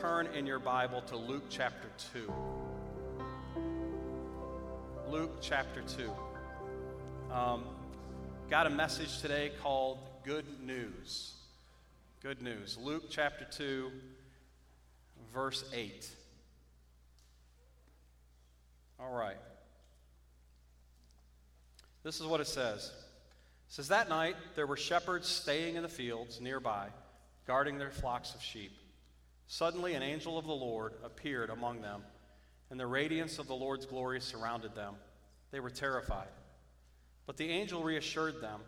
turn 0.00 0.28
in 0.28 0.46
your 0.46 0.58
Bible 0.58 1.02
to 1.02 1.14
Luke 1.14 1.44
chapter 1.50 1.88
2. 2.14 2.32
Luke 5.10 5.36
chapter 5.42 5.82
2. 5.82 6.10
Um, 7.30 7.64
got 8.48 8.66
a 8.66 8.70
message 8.70 9.20
today 9.20 9.52
called 9.62 9.98
Good 10.24 10.46
News. 10.64 11.34
Good 12.22 12.40
News. 12.40 12.78
Luke 12.80 13.04
chapter 13.10 13.44
2, 13.44 13.90
verse 15.34 15.64
8. 15.74 16.08
All 18.98 19.12
right. 19.12 19.36
This 22.04 22.20
is 22.20 22.26
what 22.26 22.40
it 22.40 22.46
says. 22.46 22.84
It 22.86 22.92
says, 23.74 23.88
That 23.88 24.08
night 24.08 24.36
there 24.56 24.66
were 24.66 24.78
shepherds 24.78 25.28
staying 25.28 25.76
in 25.76 25.82
the 25.82 25.90
fields 25.90 26.40
nearby, 26.40 26.86
guarding 27.46 27.76
their 27.76 27.90
flocks 27.90 28.34
of 28.34 28.40
sheep. 28.40 28.72
Suddenly 29.52 29.94
an 29.94 30.02
angel 30.04 30.38
of 30.38 30.46
the 30.46 30.52
Lord 30.52 30.92
appeared 31.02 31.50
among 31.50 31.82
them, 31.82 32.04
and 32.70 32.78
the 32.78 32.86
radiance 32.86 33.40
of 33.40 33.48
the 33.48 33.54
Lord's 33.54 33.84
glory 33.84 34.20
surrounded 34.20 34.76
them. 34.76 34.94
They 35.50 35.58
were 35.58 35.70
terrified. 35.70 36.28
But 37.26 37.36
the 37.36 37.50
angel 37.50 37.82
reassured 37.82 38.40
them. 38.40 38.60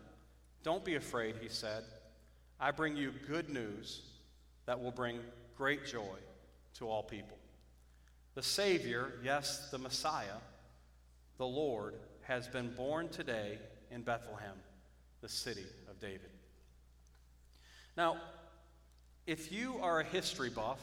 Don't 0.61 0.83
be 0.83 0.95
afraid, 0.95 1.35
he 1.41 1.47
said. 1.47 1.85
I 2.59 2.71
bring 2.71 2.97
you 2.97 3.13
good 3.29 3.49
news 3.49 4.01
that 4.65 4.83
will 4.83 4.91
bring 4.91 5.21
great 5.57 5.85
joy 5.85 6.17
to 6.79 6.89
all 6.89 7.01
people. 7.01 7.37
The 8.35 8.43
Savior, 8.43 9.13
yes, 9.23 9.69
the 9.71 9.77
Messiah, 9.77 10.41
the 11.37 11.47
Lord, 11.47 11.93
has 12.23 12.49
been 12.49 12.75
born 12.75 13.07
today 13.07 13.57
in 13.89 14.01
Bethlehem, 14.01 14.57
the 15.21 15.29
city 15.29 15.65
of 15.89 16.01
David. 16.01 16.31
Now, 17.95 18.17
if 19.25 19.51
you 19.51 19.77
are 19.81 20.01
a 20.01 20.03
history 20.03 20.49
buff, 20.49 20.79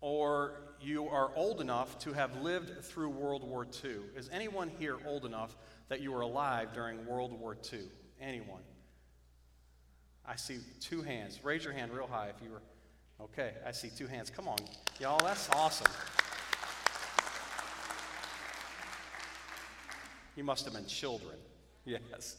or 0.00 0.54
you 0.80 1.08
are 1.08 1.30
old 1.34 1.60
enough 1.60 1.98
to 2.00 2.12
have 2.12 2.42
lived 2.42 2.84
through 2.84 3.08
World 3.08 3.42
War 3.42 3.66
II, 3.84 3.96
is 4.16 4.28
anyone 4.32 4.70
here 4.78 4.96
old 5.06 5.24
enough 5.24 5.56
that 5.88 6.00
you 6.00 6.12
were 6.12 6.20
alive 6.20 6.72
during 6.74 7.06
World 7.06 7.32
War 7.32 7.56
II? 7.72 7.80
Anyone? 8.20 8.62
I 10.24 10.36
see 10.36 10.58
two 10.80 11.02
hands. 11.02 11.40
Raise 11.44 11.64
your 11.64 11.72
hand 11.72 11.92
real 11.92 12.08
high 12.08 12.28
if 12.28 12.42
you 12.42 12.50
were. 12.50 12.62
Okay, 13.20 13.52
I 13.66 13.70
see 13.72 13.88
two 13.88 14.06
hands. 14.06 14.28
Come 14.28 14.48
on, 14.48 14.58
y'all, 15.00 15.20
that's 15.24 15.48
awesome. 15.50 15.90
You 20.34 20.44
must 20.44 20.64
have 20.64 20.74
been 20.74 20.86
children. 20.86 21.36
Yes. 21.88 22.36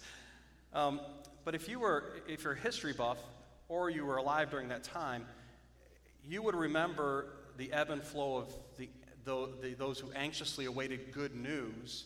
Um, 0.73 0.99
but 1.45 1.55
if 1.55 1.69
you 1.69 1.79
were, 1.79 2.21
if 2.27 2.43
you're 2.43 2.51
a 2.51 2.59
history 2.59 2.91
buff 2.91 3.17
or 3.69 3.89
you 3.89 4.05
were 4.05 4.17
alive 4.17 4.49
during 4.49 4.69
that 4.69 4.83
time, 4.83 5.25
you 6.23 6.41
would 6.41 6.55
remember 6.55 7.27
the 7.57 7.71
ebb 7.71 7.89
and 7.89 8.03
flow 8.03 8.37
of 8.37 8.53
the, 8.77 8.89
the, 9.23 9.49
the 9.61 9.73
those 9.73 9.99
who 9.99 10.11
anxiously 10.11 10.65
awaited 10.65 11.11
good 11.11 11.35
news 11.35 12.05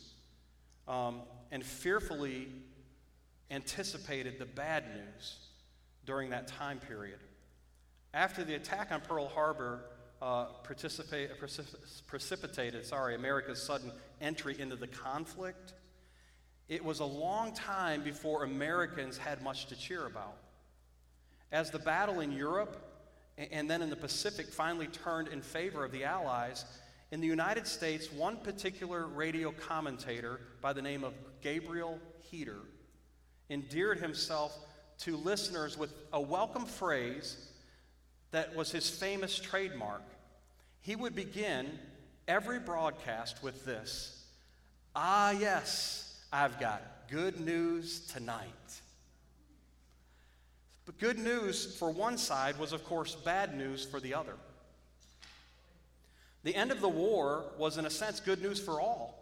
um, 0.88 1.22
and 1.52 1.64
fearfully 1.64 2.48
anticipated 3.50 4.40
the 4.40 4.46
bad 4.46 4.86
news 4.96 5.38
during 6.06 6.30
that 6.30 6.48
time 6.48 6.80
period. 6.80 7.20
After 8.14 8.44
the 8.44 8.56
attack 8.56 8.92
on 8.92 9.02
Pearl 9.02 9.28
Harbor 9.28 9.82
uh, 10.22 10.46
precipitated 10.64 12.86
sorry, 12.86 13.16
America's 13.16 13.62
sudden 13.62 13.92
entry 14.20 14.60
into 14.60 14.76
the 14.76 14.88
conflict, 14.88 15.74
it 16.70 16.84
was 16.84 17.00
a 17.00 17.06
long 17.06 17.54
time 17.54 18.04
before 18.04 18.44
Americans 18.44 19.18
had 19.18 19.42
much 19.42 19.68
to 19.68 19.76
cheer 19.76 20.06
about. 20.06 20.38
As 21.52 21.72
the 21.72 21.80
battle 21.80 22.20
in 22.20 22.32
Europe 22.32 22.78
and 23.38 23.70
then 23.70 23.82
in 23.82 23.90
the 23.90 23.96
Pacific 23.96 24.48
finally 24.48 24.88
turned 24.88 25.28
in 25.28 25.42
favor 25.42 25.84
of 25.84 25.92
the 25.92 26.04
Allies, 26.04 26.66
in 27.12 27.20
the 27.20 27.28
United 27.28 27.68
States, 27.68 28.12
one 28.12 28.38
particular 28.38 29.06
radio 29.06 29.52
commentator 29.52 30.40
by 30.62 30.72
the 30.72 30.82
name 30.82 31.04
of 31.04 31.14
Gabriel 31.42 32.00
Heatter 32.32 32.62
endeared 33.50 34.00
himself 34.00 34.58
to 35.00 35.18
listeners 35.18 35.78
with 35.78 35.94
a 36.14 36.22
welcome 36.22 36.66
phrase 36.66 37.36
that 38.32 38.56
was 38.56 38.72
his 38.72 38.90
famous 38.90 39.38
trademark. 39.38 40.04
He 40.80 40.96
would 40.96 41.16
begin 41.16 41.80
every 42.28 42.60
broadcast 42.60 43.44
with 43.44 43.66
this 43.66 44.18
Ah, 44.96 45.32
yes, 45.32 46.20
I've 46.34 46.60
got 46.60 46.82
good 47.10 47.40
news 47.40 48.02
tonight. 48.08 48.82
But 50.86 51.00
good 51.00 51.20
news 51.20 51.78
for 51.78 51.92
one 51.92 52.18
side 52.18 52.58
was, 52.58 52.74
of 52.74 52.84
course, 52.84 53.16
bad 53.16 53.56
news 53.56 53.86
for 53.86 54.00
the 54.00 54.14
other. 54.14 54.34
The 56.44 56.56
end 56.56 56.72
of 56.72 56.82
the 56.82 56.90
war 56.90 57.46
was, 57.58 57.78
in 57.78 57.86
a 57.86 57.90
sense, 57.90 58.20
good 58.20 58.42
news 58.42 58.60
for 58.60 58.82
all. 58.82 59.18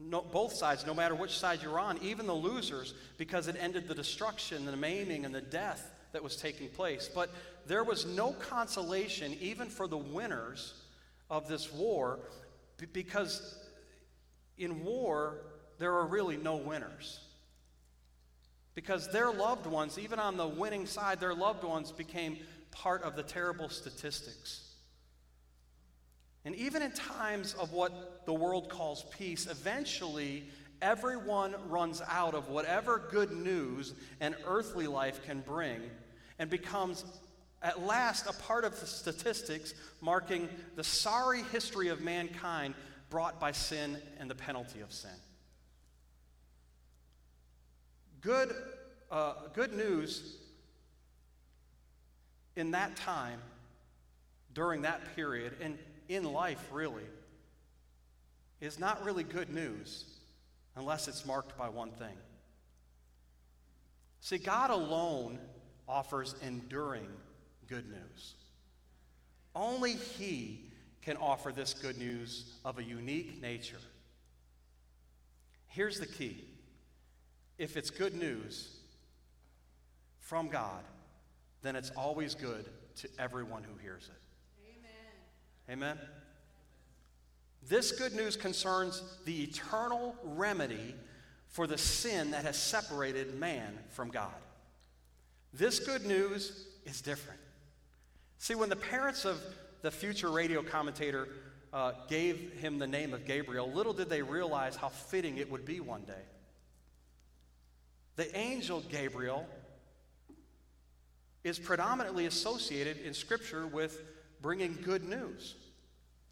No, 0.00 0.22
both 0.22 0.52
sides, 0.52 0.86
no 0.86 0.94
matter 0.94 1.14
which 1.14 1.36
side 1.36 1.60
you're 1.62 1.78
on, 1.78 1.98
even 2.02 2.26
the 2.26 2.34
losers, 2.34 2.94
because 3.18 3.48
it 3.48 3.56
ended 3.58 3.88
the 3.88 3.94
destruction, 3.94 4.64
the 4.64 4.76
maiming, 4.76 5.24
and 5.24 5.34
the 5.34 5.40
death 5.40 5.90
that 6.12 6.22
was 6.22 6.36
taking 6.36 6.68
place. 6.68 7.10
But 7.12 7.30
there 7.66 7.84
was 7.84 8.06
no 8.06 8.32
consolation, 8.32 9.36
even 9.40 9.68
for 9.68 9.88
the 9.88 9.98
winners 9.98 10.74
of 11.28 11.48
this 11.48 11.72
war, 11.72 12.20
because 12.92 13.58
in 14.56 14.84
war, 14.84 15.40
there 15.78 15.94
are 15.94 16.06
really 16.06 16.36
no 16.36 16.56
winners. 16.56 17.20
Because 18.78 19.08
their 19.08 19.32
loved 19.32 19.66
ones, 19.66 19.98
even 19.98 20.20
on 20.20 20.36
the 20.36 20.46
winning 20.46 20.86
side, 20.86 21.18
their 21.18 21.34
loved 21.34 21.64
ones 21.64 21.90
became 21.90 22.38
part 22.70 23.02
of 23.02 23.16
the 23.16 23.24
terrible 23.24 23.68
statistics. 23.68 24.70
And 26.44 26.54
even 26.54 26.82
in 26.82 26.92
times 26.92 27.54
of 27.54 27.72
what 27.72 28.24
the 28.24 28.32
world 28.32 28.68
calls 28.68 29.04
peace, 29.10 29.48
eventually 29.48 30.44
everyone 30.80 31.56
runs 31.68 32.00
out 32.08 32.36
of 32.36 32.50
whatever 32.50 33.02
good 33.10 33.32
news 33.32 33.94
an 34.20 34.36
earthly 34.46 34.86
life 34.86 35.24
can 35.26 35.40
bring 35.40 35.80
and 36.38 36.48
becomes 36.48 37.04
at 37.62 37.82
last 37.82 38.28
a 38.28 38.32
part 38.44 38.64
of 38.64 38.78
the 38.78 38.86
statistics 38.86 39.74
marking 40.00 40.48
the 40.76 40.84
sorry 40.84 41.42
history 41.50 41.88
of 41.88 42.00
mankind 42.00 42.74
brought 43.10 43.40
by 43.40 43.50
sin 43.50 43.98
and 44.20 44.30
the 44.30 44.36
penalty 44.36 44.78
of 44.82 44.92
sin. 44.92 45.10
Good, 48.20 48.54
uh, 49.10 49.34
good 49.54 49.72
news 49.72 50.36
in 52.56 52.72
that 52.72 52.96
time, 52.96 53.40
during 54.52 54.82
that 54.82 55.14
period, 55.14 55.54
and 55.60 55.78
in 56.08 56.24
life 56.24 56.62
really, 56.72 57.04
is 58.60 58.78
not 58.78 59.04
really 59.04 59.22
good 59.22 59.50
news 59.50 60.04
unless 60.74 61.06
it's 61.06 61.24
marked 61.24 61.56
by 61.56 61.68
one 61.68 61.90
thing. 61.92 62.16
See, 64.20 64.38
God 64.38 64.70
alone 64.70 65.38
offers 65.88 66.34
enduring 66.42 67.08
good 67.68 67.88
news. 67.88 68.34
Only 69.54 69.92
He 69.92 70.70
can 71.02 71.16
offer 71.16 71.52
this 71.52 71.72
good 71.72 71.98
news 71.98 72.52
of 72.64 72.78
a 72.78 72.82
unique 72.84 73.40
nature. 73.40 73.78
Here's 75.68 76.00
the 76.00 76.06
key 76.06 76.44
if 77.58 77.76
it's 77.76 77.90
good 77.90 78.14
news 78.14 78.76
from 80.20 80.48
God, 80.48 80.82
then 81.62 81.76
it's 81.76 81.90
always 81.90 82.34
good 82.34 82.66
to 82.96 83.08
everyone 83.18 83.64
who 83.64 83.76
hears 83.82 84.08
it. 84.08 84.70
Amen. 85.68 85.94
Amen. 85.96 85.98
This 87.68 87.92
good 87.92 88.14
news 88.14 88.36
concerns 88.36 89.02
the 89.24 89.42
eternal 89.42 90.14
remedy 90.22 90.94
for 91.48 91.66
the 91.66 91.78
sin 91.78 92.30
that 92.30 92.44
has 92.44 92.56
separated 92.56 93.38
man 93.38 93.78
from 93.90 94.10
God. 94.10 94.34
This 95.52 95.80
good 95.80 96.06
news 96.06 96.66
is 96.84 97.00
different. 97.00 97.40
See, 98.38 98.54
when 98.54 98.68
the 98.68 98.76
parents 98.76 99.24
of 99.24 99.42
the 99.82 99.90
future 99.90 100.30
radio 100.30 100.62
commentator 100.62 101.28
uh, 101.72 101.92
gave 102.08 102.52
him 102.60 102.78
the 102.78 102.86
name 102.86 103.12
of 103.12 103.24
Gabriel, 103.24 103.70
little 103.70 103.92
did 103.92 104.08
they 104.08 104.22
realize 104.22 104.76
how 104.76 104.88
fitting 104.88 105.38
it 105.38 105.50
would 105.50 105.64
be 105.64 105.80
one 105.80 106.02
day. 106.02 106.22
The 108.18 108.36
angel 108.36 108.82
Gabriel 108.90 109.46
is 111.44 111.56
predominantly 111.56 112.26
associated 112.26 112.96
in 112.98 113.14
Scripture 113.14 113.64
with 113.64 114.02
bringing 114.42 114.76
good 114.82 115.08
news, 115.08 115.54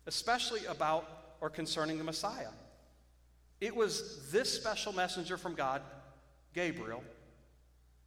especially 0.08 0.66
about 0.66 1.08
or 1.40 1.48
concerning 1.48 1.98
the 1.98 2.02
Messiah. 2.02 2.50
It 3.60 3.76
was 3.76 4.32
this 4.32 4.52
special 4.52 4.92
messenger 4.94 5.36
from 5.36 5.54
God, 5.54 5.80
Gabriel, 6.54 7.04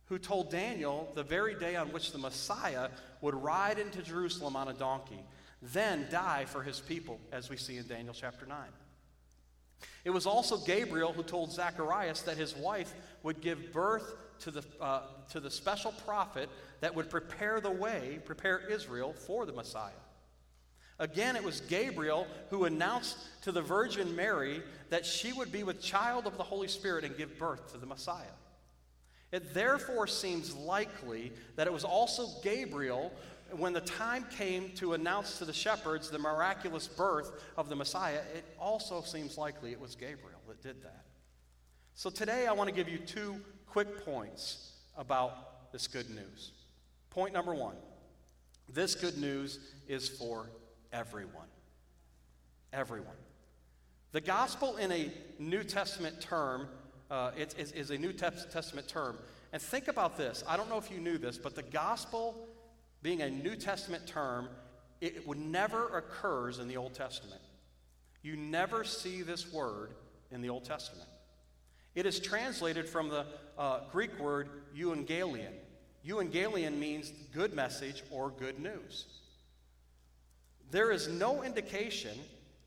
who 0.08 0.20
told 0.20 0.52
Daniel 0.52 1.10
the 1.16 1.24
very 1.24 1.56
day 1.56 1.78
on 1.78 1.94
which 1.94 2.12
the 2.12 2.18
Messiah 2.18 2.90
would 3.22 3.34
ride 3.34 3.80
into 3.80 4.02
Jerusalem 4.02 4.58
on 4.58 4.68
a 4.68 4.74
donkey, 4.74 5.24
then 5.62 6.06
die 6.12 6.44
for 6.44 6.64
his 6.64 6.82
people, 6.82 7.18
as 7.32 7.50
we 7.50 7.56
see 7.56 7.78
in 7.78 7.88
Daniel 7.88 8.14
chapter 8.14 8.46
9. 8.46 8.58
It 10.04 10.10
was 10.12 10.26
also 10.26 10.58
Gabriel 10.58 11.14
who 11.14 11.24
told 11.24 11.52
Zacharias 11.52 12.22
that 12.24 12.38
his 12.38 12.56
wife 12.56 12.94
would 13.24 13.42
give 13.42 13.72
birth 13.72 14.16
to 14.40 14.52
the, 14.52 14.64
uh, 14.80 15.02
to 15.32 15.40
the 15.40 15.52
special 15.52 15.92
prophet 16.06 16.50
that 16.82 16.96
would 16.96 17.10
prepare 17.10 17.60
the 17.60 17.72
way, 17.72 18.20
prepare 18.26 18.60
Israel 18.70 19.14
for 19.14 19.46
the 19.46 19.52
Messiah. 19.54 19.92
Again, 20.98 21.38
it 21.38 21.44
was 21.44 21.62
Gabriel 21.62 22.28
who 22.50 22.66
announced 22.66 23.18
to 23.44 23.52
the 23.52 23.62
Virgin 23.62 24.16
Mary 24.16 24.62
that 24.90 25.06
she 25.06 25.32
would 25.32 25.52
be 25.52 25.64
with 25.64 25.82
child 25.82 26.28
of 26.28 26.38
the 26.38 26.44
Holy 26.44 26.68
Spirit 26.68 27.06
and 27.06 27.18
give 27.18 27.38
birth 27.40 27.72
to 27.72 27.78
the 27.78 27.86
Messiah. 27.86 28.36
It 29.32 29.54
therefore 29.54 30.08
seems 30.08 30.56
likely 30.56 31.32
that 31.56 31.68
it 31.68 31.74
was 31.74 31.84
also 31.84 32.28
Gabriel 32.44 33.14
when 33.58 33.74
the 33.74 33.82
time 33.82 34.26
came 34.38 34.72
to 34.76 34.94
announce 34.94 35.38
to 35.40 35.46
the 35.46 35.54
shepherds 35.54 36.10
the 36.10 36.20
miraculous 36.20 36.88
birth 36.88 37.32
of 37.58 37.70
the 37.70 37.76
Messiah. 37.76 38.22
It 38.36 38.46
also 38.60 39.02
seems 39.02 39.38
likely 39.38 39.72
it 39.72 39.80
was 39.80 39.96
Gabriel 39.96 40.40
that 40.48 40.62
did 40.62 40.82
that. 40.84 41.06
So 41.94 42.10
today 42.10 42.48
I 42.48 42.54
want 42.54 42.70
to 42.70 42.76
give 42.76 42.88
you 42.88 42.98
two 42.98 43.42
quick 43.66 44.06
points 44.06 44.74
about 44.98 45.72
this 45.72 45.88
good 45.88 46.10
news. 46.10 46.52
Point 47.10 47.34
number 47.34 47.54
one 47.54 47.76
this 48.72 48.94
good 48.96 49.18
news 49.18 49.60
is 49.88 50.08
for 50.08 50.52
everyone. 50.94 51.48
Everyone. 52.72 53.18
The 54.12 54.22
gospel 54.22 54.78
in 54.78 54.92
a 54.92 55.12
New 55.40 55.64
Testament 55.64 56.22
term 56.22 56.68
uh, 57.10 57.32
it, 57.36 57.56
is, 57.58 57.72
is 57.72 57.90
a 57.90 57.98
New 57.98 58.14
Testament 58.14 58.88
term. 58.88 59.18
And 59.52 59.62
think 59.62 59.88
about 59.88 60.18
this. 60.18 60.44
I 60.48 60.58
don't 60.58 60.70
know 60.70 60.78
if 60.78 60.92
you 60.92 61.00
knew 61.00 61.18
this, 61.18 61.38
but 61.38 61.56
the 61.56 61.64
gospel 61.64 62.48
being 63.02 63.22
a 63.22 63.30
New 63.30 63.56
Testament 63.56 64.06
term, 64.08 64.50
it, 65.02 65.26
would 65.28 65.38
never 65.38 65.98
occurs 65.98 66.60
in 66.60 66.68
the 66.68 66.78
Old 66.78 66.94
Testament. 66.94 67.42
You 68.22 68.36
never 68.36 68.84
see 68.84 69.22
this 69.22 69.52
word 69.52 69.92
in 70.32 70.42
the 70.42 70.50
Old 70.50 70.66
Testament. 70.66 71.08
It 71.96 72.06
is 72.06 72.20
translated 72.20 72.88
from 72.88 73.10
the 73.10 73.26
uh, 73.58 73.82
Greek 73.92 74.20
word 74.20 74.50
euangelion. 74.76 75.54
Euangelion 76.06 76.78
means 76.78 77.12
good 77.34 77.54
message 77.54 78.04
or 78.12 78.30
good 78.30 78.60
news. 78.60 79.06
There 80.72 80.92
is 80.92 81.08
no 81.08 81.44
indication, 81.44 82.18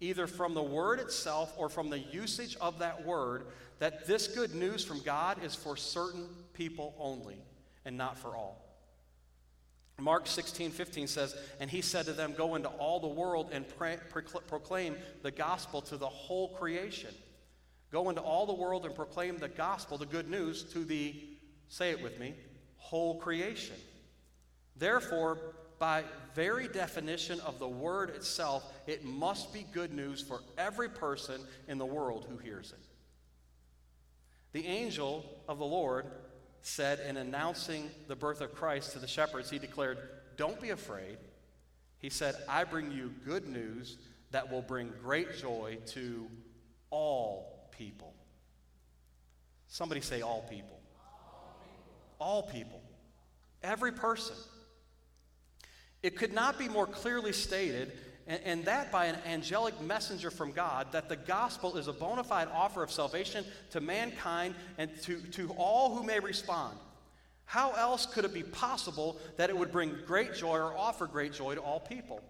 either 0.01 0.27
from 0.27 0.55
the 0.55 0.63
word 0.63 0.99
itself 0.99 1.55
or 1.57 1.69
from 1.69 1.89
the 1.89 1.99
usage 1.99 2.57
of 2.61 2.79
that 2.81 3.05
word, 3.05 3.47
that 3.79 4.07
this 4.07 4.29
good 4.29 4.55
news 4.55 4.85
from 4.85 5.01
God 5.01 5.43
is 5.45 5.55
for 5.55 5.77
certain 5.77 6.27
people 6.53 6.95
only 6.99 7.39
and 7.85 7.97
not 7.97 8.19
for 8.19 8.37
all. 8.37 8.62
Mark 10.03 10.27
16, 10.27 10.73
15 10.73 11.07
says, 11.07 11.37
And 11.61 11.71
he 11.71 11.81
said 11.81 12.07
to 12.07 12.13
them, 12.13 12.35
Go 12.37 12.57
into 12.57 12.69
all 12.69 12.99
the 12.99 13.07
world 13.07 13.51
and 13.53 13.65
pre- 13.79 13.97
proclaim 14.49 14.97
the 15.23 15.31
gospel 15.31 15.81
to 15.83 15.97
the 15.97 16.09
whole 16.09 16.49
creation. 16.49 17.15
Go 17.93 18.09
into 18.09 18.21
all 18.21 18.47
the 18.47 18.53
world 18.53 18.85
and 18.85 18.95
proclaim 18.95 19.39
the 19.39 19.49
gospel, 19.49 19.99
the 19.99 20.07
good 20.07 20.29
news, 20.29 20.65
to 20.73 20.85
the, 20.85 21.15
say 21.69 21.91
it 21.91 22.03
with 22.03 22.19
me, 22.19 22.35
whole 22.79 23.21
creation. 23.21 23.77
Therefore, 24.77 25.39
by 25.79 26.03
very 26.35 26.67
definition 26.67 27.39
of 27.41 27.59
the 27.59 27.69
word 27.69 28.11
itself, 28.11 28.65
it 28.87 29.05
must 29.05 29.53
be 29.53 29.67
good 29.73 29.93
news 29.93 30.21
for 30.21 30.41
every 30.59 30.89
person 30.89 31.41
in 31.69 31.79
the 31.79 31.87
world 31.87 32.27
who 32.29 32.39
hears 32.39 32.73
it. 32.73 32.85
The 34.53 34.67
angel 34.67 35.25
of 35.49 35.59
the 35.59 35.65
Lord 35.65 36.07
said 36.63 37.01
in 37.01 37.17
announcing 37.17 37.91
the 38.09 38.17
birth 38.17 38.41
of 38.41 38.55
Christ 38.55 38.93
to 38.93 38.99
the 38.99 39.07
shepherds, 39.07 39.51
he 39.51 39.59
declared, 39.59 39.99
Don't 40.37 40.61
be 40.61 40.71
afraid. 40.71 41.19
He 41.99 42.09
said, 42.09 42.35
I 42.49 42.65
bring 42.65 42.91
you 42.91 43.13
good 43.25 43.49
news 43.49 43.99
that 44.31 44.51
will 44.51 44.63
bring 44.63 44.93
great 45.03 45.39
joy 45.39 45.79
to 45.89 46.27
all 46.91 47.69
people. 47.77 48.15
Somebody 49.69 50.01
say, 50.01 50.23
All 50.23 50.43
people. 50.49 50.79
All 52.19 52.45
people. 52.45 52.81
Every 53.63 53.93
person. 53.93 54.37
It 56.03 56.17
could 56.17 56.33
not 56.33 56.59
be 56.59 56.69
more 56.69 56.87
clearly 56.87 57.33
stated 57.33 57.93
and, 58.27 58.41
and, 58.45 58.65
that 58.67 58.93
by 58.93 59.07
an 59.07 59.17
angelic 59.27 59.81
messenger 59.81 60.31
from 60.31 60.53
God, 60.53 60.93
that 60.93 61.09
the 61.09 61.17
gospel 61.17 61.77
is 61.77 61.89
a 61.89 61.93
bona 61.93 62.23
fide 62.23 62.49
offer 62.53 62.83
of 62.83 62.91
salvation 62.91 63.45
to 63.71 63.81
mankind 63.81 64.55
and 64.79 64.91
to, 65.03 65.21
to 65.33 65.51
all 65.57 65.95
who 65.95 66.05
may 66.05 66.21
respond. 66.21 66.77
How 67.45 67.73
else 67.73 68.07
could 68.07 68.25
it 68.25 68.33
be 68.33 68.43
possible 68.43 69.19
that 69.37 69.51
it 69.51 69.57
would 69.57 69.73
bring 69.73 69.97
great 70.07 70.35
joy 70.35 70.59
or 70.59 70.77
offer 70.77 71.07
great 71.07 71.33
joy 71.33 71.55
to 71.55 71.61
all 71.61 71.81
people? 71.81 72.23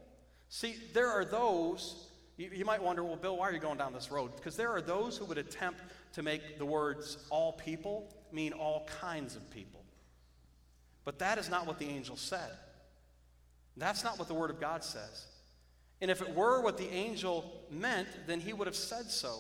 See, 0.48 0.76
there 0.94 1.08
are 1.08 1.24
those, 1.24 2.08
you, 2.36 2.50
you 2.52 2.64
might 2.64 2.82
wonder, 2.82 3.04
well, 3.04 3.16
Bill, 3.16 3.36
why 3.36 3.48
are 3.48 3.52
you 3.52 3.60
going 3.60 3.78
down 3.78 3.92
this 3.92 4.10
road? 4.10 4.34
Because 4.36 4.56
there 4.56 4.70
are 4.70 4.82
those 4.82 5.16
who 5.16 5.24
would 5.26 5.38
attempt 5.38 5.80
to 6.14 6.22
make 6.22 6.58
the 6.58 6.66
words 6.66 7.18
all 7.30 7.52
people 7.52 8.12
mean 8.32 8.52
all 8.52 8.86
kinds 9.00 9.36
of 9.36 9.48
people. 9.50 9.84
But 11.04 11.18
that 11.18 11.38
is 11.38 11.50
not 11.50 11.66
what 11.66 11.78
the 11.78 11.88
angel 11.88 12.16
said. 12.16 12.50
That's 13.76 14.04
not 14.04 14.18
what 14.18 14.28
the 14.28 14.34
Word 14.34 14.50
of 14.50 14.60
God 14.60 14.84
says. 14.84 15.26
And 16.02 16.10
if 16.10 16.20
it 16.20 16.34
were 16.34 16.60
what 16.60 16.76
the 16.76 16.93
angel 16.93 17.50
meant, 17.70 18.08
then 18.26 18.40
he 18.40 18.52
would 18.52 18.66
have 18.66 18.76
said 18.76 19.08
so. 19.08 19.38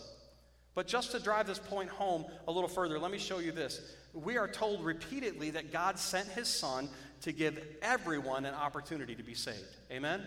But 0.74 0.86
just 0.86 1.10
to 1.10 1.18
drive 1.18 1.46
this 1.48 1.58
point 1.58 1.90
home 1.90 2.24
a 2.46 2.52
little 2.52 2.68
further, 2.68 3.00
let 3.00 3.10
me 3.10 3.18
show 3.18 3.40
you 3.40 3.50
this. 3.50 3.80
We 4.14 4.38
are 4.38 4.46
told 4.46 4.84
repeatedly 4.84 5.50
that 5.50 5.72
God 5.72 5.98
sent 5.98 6.28
his 6.28 6.48
son 6.48 6.88
to 7.22 7.32
give 7.32 7.58
everyone 7.82 8.44
an 8.44 8.54
opportunity 8.54 9.16
to 9.16 9.24
be 9.24 9.34
saved. 9.34 9.76
Amen? 9.90 10.22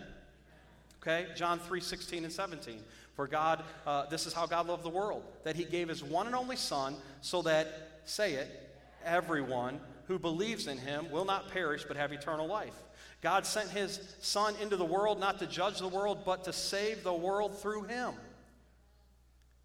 Okay? 1.01 1.27
John 1.35 1.57
3 1.57 1.79
16 1.79 2.25
and 2.25 2.33
17. 2.33 2.79
For 3.15 3.27
God, 3.27 3.63
uh, 3.87 4.07
this 4.07 4.25
is 4.25 4.33
how 4.33 4.45
God 4.45 4.67
loved 4.67 4.83
the 4.83 4.89
world, 4.89 5.23
that 5.45 5.55
he 5.55 5.63
gave 5.63 5.87
his 5.87 6.03
one 6.03 6.27
and 6.27 6.35
only 6.35 6.57
son 6.57 6.97
so 7.21 7.43
that, 7.43 8.01
say 8.03 8.33
it, 8.33 8.77
everyone 9.05 9.79
who 10.07 10.19
believes 10.19 10.67
in 10.67 10.77
him 10.77 11.09
will 11.11 11.25
not 11.25 11.49
perish 11.49 11.85
but 11.87 11.95
have 11.95 12.11
eternal 12.11 12.45
life. 12.45 12.75
God 13.25 13.47
sent 13.47 13.71
his 13.71 13.99
Son 14.19 14.53
into 14.61 14.77
the 14.77 14.85
world 14.85 15.19
not 15.19 15.39
to 15.39 15.47
judge 15.47 15.79
the 15.79 15.87
world, 15.87 16.19
but 16.23 16.43
to 16.43 16.53
save 16.53 17.03
the 17.03 17.11
world 17.11 17.59
through 17.59 17.85
him. 17.85 18.13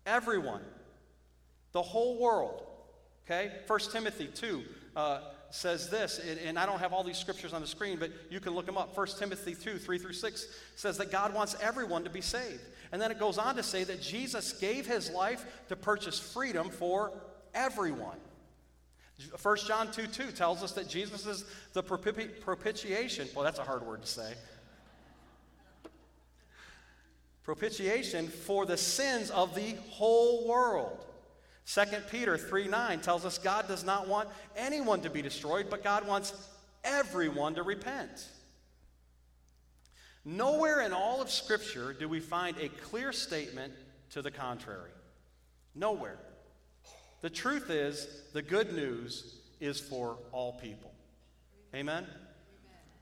Everyone. 0.06 0.62
The 1.72 1.82
whole 1.82 2.18
world. 2.18 2.62
Okay? 3.26 3.52
1 3.66 3.78
Timothy 3.92 4.28
2 4.28 4.62
uh, 4.96 5.20
says 5.50 5.90
this, 5.90 6.18
and 6.46 6.58
I 6.58 6.64
don't 6.64 6.78
have 6.78 6.94
all 6.94 7.04
these 7.04 7.18
scriptures 7.18 7.52
on 7.52 7.60
the 7.60 7.66
screen, 7.66 7.98
but 7.98 8.10
you 8.30 8.40
can 8.40 8.54
look 8.54 8.64
them 8.64 8.78
up. 8.78 8.96
1 8.96 9.06
Timothy 9.18 9.54
2 9.54 9.76
3 9.76 9.98
through 9.98 10.14
6 10.14 10.46
says 10.76 10.96
that 10.96 11.10
God 11.10 11.34
wants 11.34 11.54
everyone 11.60 12.02
to 12.04 12.10
be 12.10 12.22
saved. 12.22 12.62
And 12.92 13.02
then 13.02 13.10
it 13.10 13.18
goes 13.18 13.36
on 13.36 13.56
to 13.56 13.62
say 13.62 13.84
that 13.84 14.00
Jesus 14.00 14.54
gave 14.54 14.86
his 14.86 15.10
life 15.10 15.44
to 15.68 15.76
purchase 15.76 16.18
freedom 16.18 16.70
for 16.70 17.12
everyone. 17.52 18.16
1 19.42 19.56
John 19.66 19.90
2 19.90 20.06
2 20.06 20.32
tells 20.32 20.62
us 20.62 20.72
that 20.72 20.88
Jesus 20.88 21.26
is 21.26 21.44
the 21.72 21.82
propitiation. 21.82 23.28
Well, 23.34 23.44
that's 23.44 23.58
a 23.58 23.64
hard 23.64 23.86
word 23.86 24.02
to 24.02 24.08
say. 24.08 24.34
Propitiation 27.42 28.28
for 28.28 28.66
the 28.66 28.76
sins 28.76 29.30
of 29.30 29.54
the 29.54 29.74
whole 29.90 30.46
world. 30.46 31.04
2 31.66 31.82
Peter 32.10 32.36
3 32.36 32.68
9 32.68 33.00
tells 33.00 33.24
us 33.24 33.38
God 33.38 33.68
does 33.68 33.84
not 33.84 34.08
want 34.08 34.28
anyone 34.56 35.00
to 35.02 35.10
be 35.10 35.22
destroyed, 35.22 35.66
but 35.70 35.84
God 35.84 36.06
wants 36.06 36.32
everyone 36.84 37.54
to 37.54 37.62
repent. 37.62 38.28
Nowhere 40.24 40.80
in 40.82 40.92
all 40.92 41.22
of 41.22 41.30
Scripture 41.30 41.92
do 41.92 42.08
we 42.08 42.20
find 42.20 42.56
a 42.58 42.68
clear 42.68 43.12
statement 43.12 43.72
to 44.10 44.22
the 44.22 44.30
contrary. 44.30 44.90
Nowhere. 45.74 46.18
The 47.20 47.30
truth 47.30 47.68
is, 47.70 48.08
the 48.32 48.42
good 48.42 48.72
news 48.72 49.36
is 49.60 49.78
for 49.78 50.16
all 50.32 50.54
people. 50.54 50.92
Amen? 51.74 52.06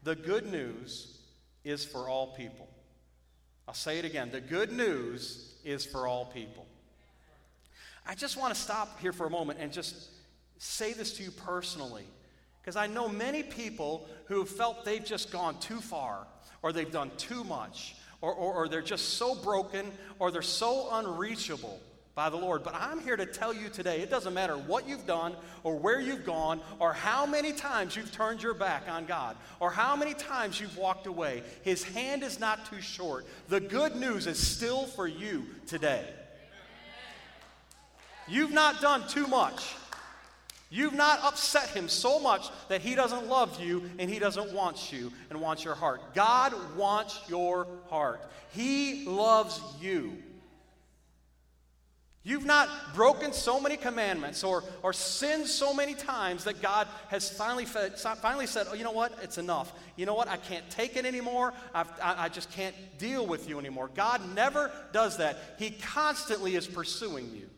The 0.03 0.17
good 0.17 0.51
news 0.51 1.19
is 1.65 1.85
for 1.85 2.09
all 2.09 2.29
people. 2.29 2.69
I'll 3.69 3.75
say 3.75 3.99
it 3.99 4.05
again. 4.05 4.31
The 4.31 4.41
good 4.41 4.73
news 4.73 5.55
is 5.65 5.85
for 5.85 6.07
all 6.07 6.25
people. 6.27 6.67
I 8.07 8.15
just 8.15 8.37
want 8.37 8.55
to 8.55 8.61
stop 8.61 8.99
here 9.01 9.13
for 9.13 9.27
a 9.27 9.31
moment 9.31 9.59
and 9.61 9.73
just 9.73 10.09
say 10.57 10.93
this 10.95 11.13
to 11.19 11.23
you 11.23 11.31
personally. 11.31 12.07
Because 12.61 12.75
I 12.75 12.87
know 12.87 13.09
many 13.09 13.43
people 13.43 14.09
who 14.27 14.41
have 14.41 14.49
felt 14.49 14.85
they've 14.85 15.05
just 15.05 15.31
gone 15.31 15.61
too 15.61 15.81
far, 15.81 16.27
or 16.63 16.73
they've 16.73 16.91
done 16.91 17.11
too 17.17 17.45
much, 17.45 17.95
or, 18.21 18.33
or, 18.33 18.55
or 18.55 18.69
they're 18.69 18.83
just 18.83 19.11
so 19.11 19.35
broken, 19.35 19.93
or 20.19 20.31
they're 20.31 20.43
so 20.43 20.89
unreachable 20.93 21.81
by 22.19 22.29
the 22.29 22.37
Lord. 22.37 22.65
But 22.65 22.75
I'm 22.75 22.99
here 22.99 23.17
to 23.17 23.25
tell 23.25 23.55
you 23.55 23.69
today 23.69 24.01
it 24.01 24.11
doesn't 24.11 24.35
matter 24.35 24.57
what 24.57 24.89
you've 24.89 25.07
done 25.07 25.37
or 25.63 25.77
where 25.77 26.01
you've 26.01 26.27
gone 26.27 26.61
or 26.81 26.93
how 26.93 27.25
many 27.25 27.53
times 27.53 27.95
you've 27.95 28.11
turned 28.11 28.43
your 28.43 28.55
back 28.55 28.89
on 28.89 29.07
God 29.07 29.37
or 29.61 29.71
how 29.71 29.95
many 29.95 30.15
times 30.15 30.61
you've 30.61 30.77
walked 30.77 31.07
away. 31.07 31.45
His 31.63 31.85
hand 31.85 32.25
is 32.25 32.41
not 32.41 32.69
too 32.69 32.81
short. 32.81 33.25
The 33.47 33.61
good 33.61 33.95
news 33.95 34.27
is 34.27 34.37
still 34.37 34.87
for 34.87 35.07
you 35.07 35.47
today. 35.69 36.05
You've 38.27 38.53
not 38.53 38.81
done 38.81 39.07
too 39.07 39.29
much. 39.29 39.77
You've 40.71 40.95
not 40.95 41.21
upset 41.23 41.69
him 41.69 41.89
so 41.89 42.19
much 42.19 42.49
that 42.69 42.81
he 42.81 42.97
doesn't 42.97 43.29
love 43.29 43.63
you 43.63 43.89
and 43.97 44.11
he 44.11 44.19
doesn't 44.19 44.53
want 44.53 44.93
you 44.93 45.13
and 45.31 45.41
wants 45.41 45.63
your 45.63 45.77
heart. 45.77 46.17
God 46.17 46.53
wants 46.77 47.21
your 47.29 47.69
heart. 47.91 48.21
He 48.51 49.07
loves 49.07 49.61
you. 49.81 50.17
You've 52.25 52.45
not 52.45 52.69
broken 52.95 53.33
so 53.33 53.61
many 53.61 53.77
commandments 53.77 54.45
or, 54.45 54.65
or 54.83 54.93
sinned 54.93 55.47
so 55.47 55.73
many 55.73 55.95
times 55.95 56.45
that 56.45 56.61
God 56.61 56.89
has 57.09 57.31
finally, 57.31 57.65
finally 57.65 58.47
said, 58.47 58.67
oh, 58.71 58.75
you 58.75 58.85
know 58.85 58.93
what? 58.93 59.13
It's 59.23 59.39
enough. 59.39 59.73
You 59.97 60.05
know 60.05 60.15
what? 60.15 60.29
I 60.29 60.37
can't 60.37 60.69
take 60.69 60.97
it 60.97 61.07
anymore. 61.07 61.55
I've, 61.73 61.89
I, 62.03 62.25
I 62.25 62.29
just 62.29 62.51
can't 62.51 62.75
deal 62.99 63.27
with 63.27 63.49
you 63.49 63.59
anymore. 63.59 63.89
God 63.95 64.21
never 64.35 64.71
does 64.93 65.19
that. 65.19 65.39
He 65.59 65.71
constantly 65.71 66.55
is 66.55 66.67
pursuing 66.67 67.35
you. 67.35 67.49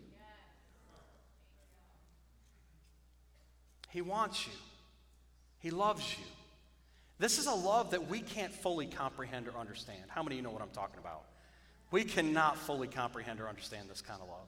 He 3.89 4.03
wants 4.03 4.47
you, 4.47 4.53
He 5.59 5.71
loves 5.71 6.17
you. 6.17 6.25
This 7.19 7.39
is 7.39 7.47
a 7.47 7.55
love 7.55 7.91
that 7.91 8.09
we 8.09 8.21
can't 8.21 8.53
fully 8.53 8.87
comprehend 8.87 9.49
or 9.49 9.59
understand. 9.59 10.03
How 10.09 10.23
many 10.23 10.37
of 10.37 10.39
you 10.39 10.43
know 10.43 10.53
what 10.53 10.63
I'm 10.63 10.71
talking 10.71 10.99
about? 10.99 11.25
We 11.91 12.05
cannot 12.05 12.57
fully 12.57 12.89
comprehend 12.89 13.41
or 13.41 13.49
understand 13.49 13.89
this 13.89 14.01
kind 14.01 14.21
of 14.23 14.29
love. 14.29 14.47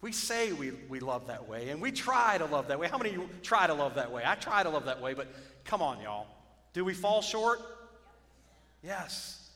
We 0.00 0.12
say 0.12 0.52
we, 0.52 0.72
we 0.88 1.00
love 1.00 1.26
that 1.26 1.48
way, 1.48 1.70
and 1.70 1.82
we 1.82 1.90
try 1.90 2.38
to 2.38 2.44
love 2.44 2.68
that 2.68 2.78
way. 2.78 2.88
How 2.88 2.98
many 2.98 3.10
of 3.10 3.16
you 3.16 3.28
try 3.42 3.66
to 3.66 3.74
love 3.74 3.96
that 3.96 4.12
way? 4.12 4.22
I 4.24 4.36
try 4.36 4.62
to 4.62 4.68
love 4.68 4.84
that 4.84 5.00
way, 5.00 5.14
but 5.14 5.28
come 5.64 5.82
on, 5.82 6.00
y'all. 6.00 6.26
Do 6.72 6.84
we 6.84 6.94
fall 6.94 7.20
short? 7.20 7.60
Yes. 8.82 9.50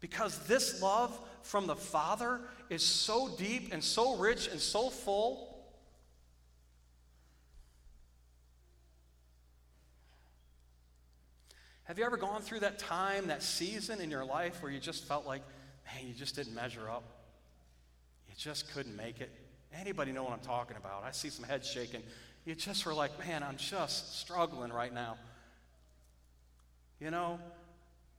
Because 0.00 0.38
this 0.46 0.80
love 0.80 1.18
from 1.42 1.66
the 1.66 1.74
Father 1.74 2.40
is 2.68 2.84
so 2.84 3.28
deep 3.36 3.72
and 3.72 3.82
so 3.82 4.16
rich 4.16 4.48
and 4.48 4.60
so 4.60 4.90
full 4.90 5.49
Have 11.90 11.98
you 11.98 12.04
ever 12.04 12.16
gone 12.16 12.40
through 12.40 12.60
that 12.60 12.78
time, 12.78 13.26
that 13.26 13.42
season 13.42 14.00
in 14.00 14.12
your 14.12 14.24
life 14.24 14.62
where 14.62 14.70
you 14.70 14.78
just 14.78 15.08
felt 15.08 15.26
like, 15.26 15.42
man, 15.86 16.06
you 16.06 16.14
just 16.14 16.36
didn't 16.36 16.54
measure 16.54 16.88
up? 16.88 17.02
You 18.28 18.34
just 18.38 18.72
couldn't 18.72 18.96
make 18.96 19.20
it? 19.20 19.28
Anybody 19.74 20.12
know 20.12 20.22
what 20.22 20.32
I'm 20.32 20.38
talking 20.38 20.76
about? 20.76 21.02
I 21.02 21.10
see 21.10 21.30
some 21.30 21.44
heads 21.44 21.68
shaking. 21.68 22.04
You 22.44 22.54
just 22.54 22.86
were 22.86 22.94
like, 22.94 23.18
man, 23.18 23.42
I'm 23.42 23.56
just 23.56 24.20
struggling 24.20 24.72
right 24.72 24.94
now. 24.94 25.16
You 27.00 27.10
know, 27.10 27.40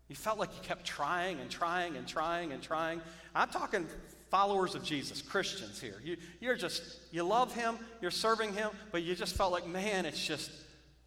you 0.10 0.18
felt 0.18 0.38
like 0.38 0.50
you 0.54 0.62
kept 0.64 0.84
trying 0.84 1.40
and 1.40 1.50
trying 1.50 1.96
and 1.96 2.06
trying 2.06 2.52
and 2.52 2.62
trying. 2.62 3.02
I'm 3.34 3.48
talking 3.48 3.88
followers 4.30 4.76
of 4.76 4.84
Jesus, 4.84 5.22
Christians 5.22 5.80
here. 5.80 6.02
You, 6.04 6.18
you're 6.42 6.58
just, 6.58 6.84
you 7.10 7.24
love 7.24 7.56
Him, 7.56 7.78
you're 8.02 8.12
serving 8.12 8.52
Him, 8.52 8.72
but 8.92 9.04
you 9.04 9.16
just 9.16 9.34
felt 9.34 9.54
like, 9.54 9.66
man, 9.66 10.06
it's 10.06 10.22
just 10.22 10.52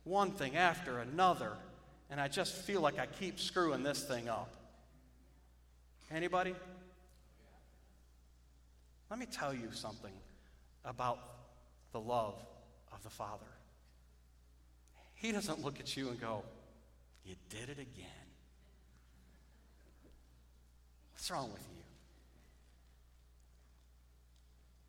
one 0.05 0.31
thing 0.31 0.57
after 0.57 1.01
another 1.01 1.59
and 2.11 2.21
I 2.21 2.29
just 2.29 2.55
feel 2.55 2.81
like 2.81 2.99
I 2.99 3.07
keep 3.07 3.41
screwing 3.41 3.83
this 3.83 4.03
thing 4.05 4.29
up. 4.29 4.53
Anybody? 6.11 6.55
Let 9.11 9.19
me 9.19 9.27
tell 9.27 9.55
you 9.55 9.69
something 9.73 10.13
about 10.85 11.19
the 11.93 12.01
love 12.01 12.35
of 12.93 13.03
the 13.03 13.11
Father. 13.11 13.47
He 15.15 15.33
doesn't 15.33 15.63
look 15.63 15.81
at 15.81 15.97
you 15.97 16.09
and 16.11 16.21
go, 16.21 16.43
You 17.25 17.35
did 17.49 17.69
it 17.71 17.79
again. 17.79 18.25
What's 21.13 21.31
wrong 21.31 21.53
with 21.53 21.63
you? 21.75 21.83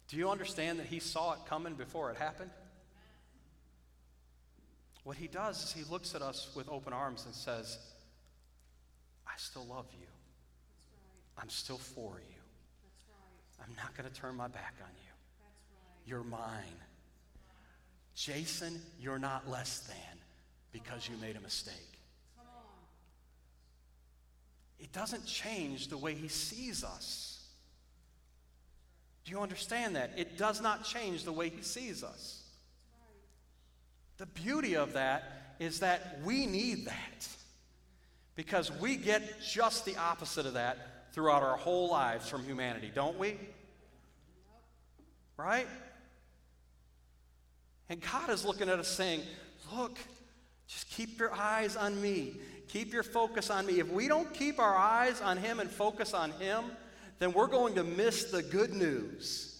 Do 0.09 0.17
you 0.17 0.29
understand 0.29 0.79
that 0.79 0.87
He 0.87 0.99
saw 0.99 1.33
it 1.33 1.39
coming 1.47 1.75
before 1.75 2.11
it 2.11 2.17
happened? 2.17 2.51
What 5.05 5.17
he 5.17 5.27
does 5.27 5.63
is 5.63 5.71
he 5.71 5.83
looks 5.91 6.15
at 6.15 6.23
us 6.23 6.49
with 6.55 6.67
open 6.67 6.91
arms 6.91 7.25
and 7.25 7.33
says, 7.33 7.77
I 9.27 9.33
still 9.37 9.65
love 9.69 9.85
you. 9.93 10.07
Right. 10.07 11.43
I'm 11.43 11.49
still 11.49 11.77
for 11.77 12.17
you. 12.17 12.41
Right. 13.07 13.67
I'm 13.67 13.75
not 13.75 13.95
going 13.95 14.09
to 14.09 14.19
turn 14.19 14.35
my 14.35 14.47
back 14.47 14.73
on 14.81 14.89
you. 15.03 15.11
Right. 15.41 16.07
You're 16.07 16.23
mine. 16.23 16.79
Jason, 18.15 18.81
you're 18.99 19.19
not 19.19 19.47
less 19.47 19.81
than 19.81 20.19
because 20.71 21.07
you 21.07 21.15
made 21.17 21.35
a 21.35 21.41
mistake. 21.41 21.75
It 24.79 24.91
doesn't 24.91 25.27
change 25.27 25.89
the 25.89 25.97
way 25.97 26.15
he 26.15 26.29
sees 26.29 26.83
us. 26.83 27.45
Do 29.23 29.31
you 29.31 29.39
understand 29.39 29.95
that? 29.97 30.13
It 30.17 30.35
does 30.35 30.61
not 30.61 30.83
change 30.83 31.25
the 31.25 31.31
way 31.31 31.49
he 31.49 31.61
sees 31.61 32.03
us. 32.03 32.41
The 34.17 34.25
beauty 34.25 34.75
of 34.75 34.93
that 34.93 35.55
is 35.59 35.79
that 35.79 36.19
we 36.23 36.45
need 36.45 36.85
that 36.85 37.27
because 38.35 38.71
we 38.71 38.95
get 38.95 39.41
just 39.41 39.85
the 39.85 39.97
opposite 39.97 40.45
of 40.45 40.53
that 40.53 41.13
throughout 41.13 41.43
our 41.43 41.57
whole 41.57 41.89
lives 41.89 42.29
from 42.29 42.43
humanity, 42.43 42.91
don't 42.93 43.17
we? 43.17 43.37
Right? 45.37 45.67
And 47.89 48.01
God 48.01 48.29
is 48.29 48.45
looking 48.45 48.69
at 48.69 48.79
us 48.79 48.87
saying, 48.87 49.21
Look, 49.73 49.97
just 50.67 50.89
keep 50.89 51.19
your 51.19 51.33
eyes 51.33 51.75
on 51.75 52.01
me. 52.01 52.35
Keep 52.67 52.93
your 52.93 53.03
focus 53.03 53.49
on 53.49 53.65
me. 53.65 53.79
If 53.79 53.89
we 53.89 54.07
don't 54.07 54.31
keep 54.33 54.59
our 54.59 54.75
eyes 54.75 55.21
on 55.21 55.37
Him 55.37 55.59
and 55.59 55.69
focus 55.69 56.13
on 56.13 56.31
Him, 56.31 56.65
then 57.19 57.31
we're 57.31 57.47
going 57.47 57.75
to 57.75 57.83
miss 57.83 58.25
the 58.25 58.43
good 58.43 58.73
news. 58.73 59.54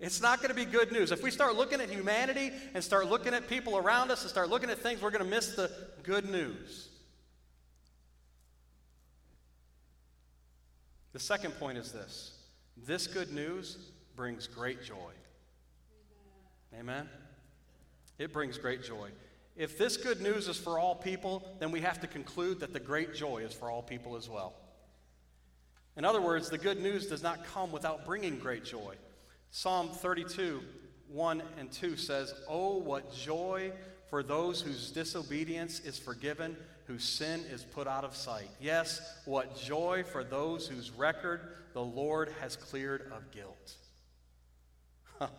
It's 0.00 0.20
not 0.20 0.38
going 0.38 0.48
to 0.48 0.54
be 0.54 0.64
good 0.64 0.92
news. 0.92 1.12
If 1.12 1.22
we 1.22 1.30
start 1.30 1.54
looking 1.54 1.80
at 1.80 1.88
humanity 1.88 2.50
and 2.74 2.82
start 2.82 3.08
looking 3.08 3.32
at 3.32 3.48
people 3.48 3.76
around 3.76 4.10
us 4.10 4.22
and 4.22 4.30
start 4.30 4.48
looking 4.48 4.70
at 4.70 4.78
things, 4.78 5.00
we're 5.00 5.10
going 5.10 5.24
to 5.24 5.30
miss 5.30 5.54
the 5.54 5.70
good 6.02 6.28
news. 6.28 6.88
The 11.12 11.20
second 11.20 11.52
point 11.52 11.78
is 11.78 11.92
this 11.92 12.32
this 12.76 13.06
good 13.06 13.32
news 13.32 13.78
brings 14.16 14.48
great 14.48 14.82
joy. 14.82 15.12
Amen? 16.78 17.08
It 18.18 18.32
brings 18.32 18.58
great 18.58 18.82
joy. 18.82 19.10
If 19.56 19.78
this 19.78 19.96
good 19.96 20.20
news 20.20 20.48
is 20.48 20.56
for 20.56 20.80
all 20.80 20.96
people, 20.96 21.56
then 21.60 21.70
we 21.70 21.80
have 21.80 22.00
to 22.00 22.08
conclude 22.08 22.58
that 22.60 22.72
the 22.72 22.80
great 22.80 23.14
joy 23.14 23.38
is 23.38 23.52
for 23.52 23.70
all 23.70 23.82
people 23.82 24.16
as 24.16 24.28
well. 24.28 24.54
In 25.96 26.04
other 26.04 26.20
words, 26.20 26.50
the 26.50 26.58
good 26.58 26.80
news 26.80 27.06
does 27.06 27.22
not 27.22 27.44
come 27.44 27.70
without 27.70 28.04
bringing 28.04 28.40
great 28.40 28.64
joy. 28.64 28.96
Psalm 29.56 29.88
32, 29.88 30.60
1 31.12 31.42
and 31.60 31.70
2 31.70 31.96
says, 31.96 32.34
Oh, 32.48 32.78
what 32.78 33.14
joy 33.14 33.70
for 34.10 34.24
those 34.24 34.60
whose 34.60 34.90
disobedience 34.90 35.78
is 35.78 35.96
forgiven, 35.96 36.56
whose 36.88 37.04
sin 37.04 37.38
is 37.52 37.62
put 37.62 37.86
out 37.86 38.02
of 38.02 38.16
sight. 38.16 38.48
Yes, 38.60 39.00
what 39.26 39.56
joy 39.56 40.02
for 40.02 40.24
those 40.24 40.66
whose 40.66 40.90
record 40.90 41.40
the 41.72 41.80
Lord 41.80 42.32
has 42.40 42.56
cleared 42.56 43.12
of 43.12 43.30
guilt. 43.30 43.74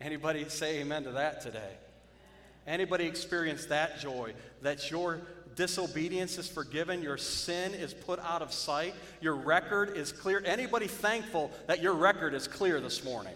Anybody 0.00 0.48
say 0.48 0.78
amen 0.78 1.02
to 1.02 1.10
that 1.10 1.40
today? 1.40 1.72
Anybody 2.64 3.06
experience 3.06 3.66
that 3.66 3.98
joy 3.98 4.34
that 4.62 4.88
your 4.88 5.20
disobedience 5.56 6.38
is 6.38 6.46
forgiven, 6.46 7.02
your 7.02 7.18
sin 7.18 7.74
is 7.74 7.92
put 7.92 8.20
out 8.20 8.40
of 8.40 8.52
sight, 8.52 8.94
your 9.20 9.34
record 9.34 9.96
is 9.96 10.12
clear? 10.12 10.40
Anybody 10.46 10.86
thankful 10.86 11.50
that 11.66 11.82
your 11.82 11.94
record 11.94 12.34
is 12.34 12.46
clear 12.46 12.80
this 12.80 13.02
morning? 13.02 13.34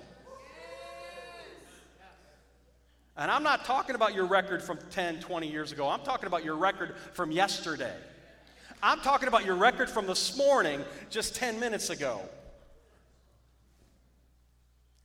And 3.16 3.30
I'm 3.30 3.42
not 3.42 3.64
talking 3.64 3.94
about 3.94 4.14
your 4.14 4.24
record 4.24 4.62
from 4.62 4.78
10, 4.90 5.20
20 5.20 5.50
years 5.50 5.72
ago. 5.72 5.88
I'm 5.88 6.00
talking 6.00 6.26
about 6.26 6.44
your 6.44 6.56
record 6.56 6.94
from 7.12 7.30
yesterday. 7.30 7.94
I'm 8.82 9.00
talking 9.00 9.28
about 9.28 9.44
your 9.44 9.54
record 9.54 9.90
from 9.90 10.06
this 10.06 10.36
morning, 10.36 10.82
just 11.10 11.36
10 11.36 11.60
minutes 11.60 11.90
ago. 11.90 12.20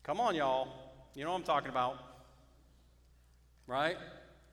Come 0.03 0.21
on, 0.21 0.35
y'all. 0.35 0.69
You 1.15 1.25
know 1.25 1.31
what 1.31 1.37
I'm 1.37 1.43
talking 1.43 1.69
about. 1.69 1.97
Right? 3.67 3.97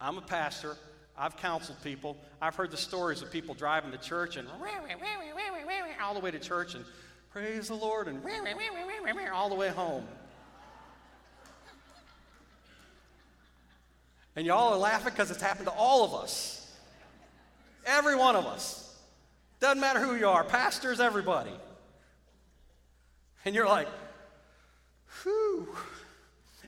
I'm 0.00 0.18
a 0.18 0.23
pastor. 0.23 0.76
I've 1.16 1.37
counseled 1.37 1.80
people. 1.84 2.16
I've 2.42 2.56
heard 2.56 2.73
the 2.73 2.76
stories 2.76 3.23
of 3.23 3.30
people 3.30 3.54
driving 3.54 3.92
to 3.92 3.99
church 3.99 4.37
and 4.37 4.49
all 6.02 6.14
the 6.14 6.20
way 6.20 6.32
to 6.32 6.40
church 6.40 6.75
and 6.75 6.84
praise 7.30 7.68
the 7.68 7.75
Lord 7.75 8.08
and 8.08 8.20
all 9.32 9.49
the 9.49 9.54
way 9.54 9.68
home. 9.68 10.08
And 14.36 14.46
y'all 14.46 14.72
are 14.72 14.78
laughing 14.78 15.12
because 15.12 15.30
it's 15.30 15.42
happened 15.42 15.66
to 15.66 15.72
all 15.72 16.04
of 16.04 16.14
us. 16.14 16.72
Every 17.86 18.16
one 18.16 18.36
of 18.36 18.46
us. 18.46 18.80
Doesn't 19.60 19.80
matter 19.80 20.00
who 20.00 20.14
you 20.16 20.28
are, 20.28 20.44
pastors, 20.44 21.00
everybody. 21.00 21.52
And 23.44 23.54
you're 23.54 23.68
like, 23.68 23.88
whew. 25.22 25.68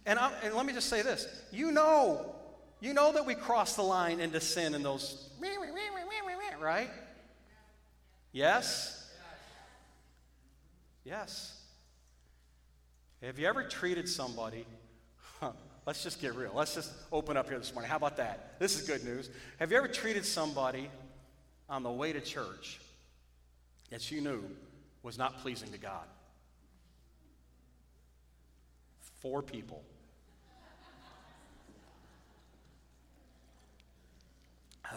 And, 0.05 0.19
I'm, 0.19 0.33
and 0.45 0.55
let 0.55 0.65
me 0.65 0.73
just 0.73 0.89
say 0.89 1.03
this 1.03 1.27
you 1.51 1.73
know, 1.73 2.35
you 2.81 2.95
know 2.95 3.13
that 3.13 3.27
we 3.27 3.35
cross 3.35 3.75
the 3.75 3.83
line 3.83 4.21
into 4.21 4.41
sin 4.41 4.75
in 4.75 4.83
those, 4.83 5.31
right? 6.61 6.91
Yes? 8.33 9.11
Yes. 11.05 11.61
Have 13.23 13.39
you 13.39 13.47
ever 13.47 13.63
treated 13.65 14.09
somebody 14.09 14.67
Let's 15.87 16.03
just 16.03 16.21
get 16.21 16.35
real. 16.35 16.51
Let's 16.53 16.75
just 16.75 16.91
open 17.13 17.37
up 17.37 17.49
here 17.49 17.59
this 17.59 17.73
morning. 17.73 17.89
How 17.89 17.97
about 17.97 18.17
that? 18.17 18.59
This 18.59 18.79
is 18.79 18.89
good 18.89 19.05
news. 19.05 19.31
Have 19.61 19.71
you 19.71 19.79
ever 19.79 19.87
treated 19.87 20.27
somebody 20.27 20.91
on 21.71 21.85
the 21.85 21.91
way 21.91 22.13
to 22.13 22.21
church 22.21 22.81
that 23.91 24.11
you 24.11 24.21
knew 24.21 24.43
was 25.05 25.17
not 25.17 25.39
pleasing 25.39 25.71
to 25.71 25.79
God? 25.79 26.05
Four 29.21 29.43
people. 29.43 29.85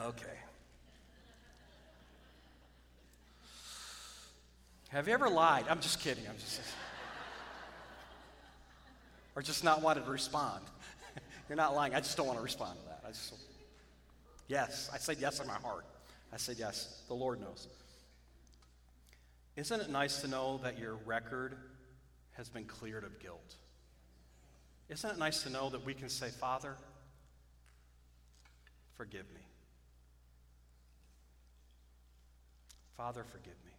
Okay. 0.06 0.26
Have 4.90 5.08
you 5.08 5.14
ever 5.14 5.30
lied? 5.30 5.66
I'm 5.70 5.82
just 5.82 6.00
kidding. 6.00 6.24
I'm 6.28 6.38
just. 6.38 6.62
or 9.36 9.44
just 9.44 9.64
not 9.64 9.84
wanted 9.84 10.06
to 10.06 10.12
respond. 10.12 10.64
You're 11.50 11.56
not 11.56 11.76
lying. 11.76 11.96
I 11.96 12.00
just 12.00 12.16
don't 12.16 12.28
want 12.28 12.38
to 12.38 12.44
respond 12.44 12.80
to 12.80 12.86
that. 12.86 13.02
I 13.04 13.10
just. 13.10 13.34
Yes. 14.48 14.90
I 14.94 14.98
said 14.98 15.18
yes 15.20 15.40
in 15.40 15.48
my 15.48 15.56
heart. 15.56 15.84
I 16.32 16.38
said 16.38 16.58
yes. 16.60 17.02
The 17.08 17.16
Lord 17.16 17.42
knows. 17.42 17.68
Isn't 19.56 19.82
it 19.82 19.90
nice 19.90 20.22
to 20.22 20.28
know 20.28 20.60
that 20.64 20.78
your 20.78 20.96
record 21.06 21.56
has 22.34 22.48
been 22.48 22.66
cleared 22.66 23.04
of 23.04 23.20
guilt? 23.20 23.56
Isn't 24.90 25.10
it 25.10 25.18
nice 25.18 25.44
to 25.44 25.50
know 25.50 25.70
that 25.72 25.84
we 25.84 25.94
can 25.94 26.08
say, 26.08 26.30
Father, 26.30 26.76
forgive 28.96 29.26
me? 29.34 29.42
Father, 32.96 33.24
forgive 33.24 33.56
me. 33.66 33.72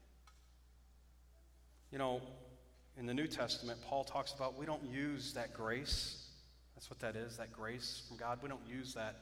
You 1.92 1.98
know, 1.98 2.20
in 2.98 3.06
the 3.06 3.14
New 3.14 3.26
Testament, 3.26 3.80
Paul 3.88 4.04
talks 4.04 4.32
about 4.32 4.58
we 4.58 4.66
don't 4.66 4.84
use 4.84 5.34
that 5.34 5.54
grace. 5.54 6.19
That's 6.80 6.88
what 6.88 7.00
that 7.00 7.14
is, 7.14 7.36
that 7.36 7.52
grace 7.52 8.04
from 8.08 8.16
God. 8.16 8.38
We 8.42 8.48
don't 8.48 8.66
use 8.66 8.94
that 8.94 9.16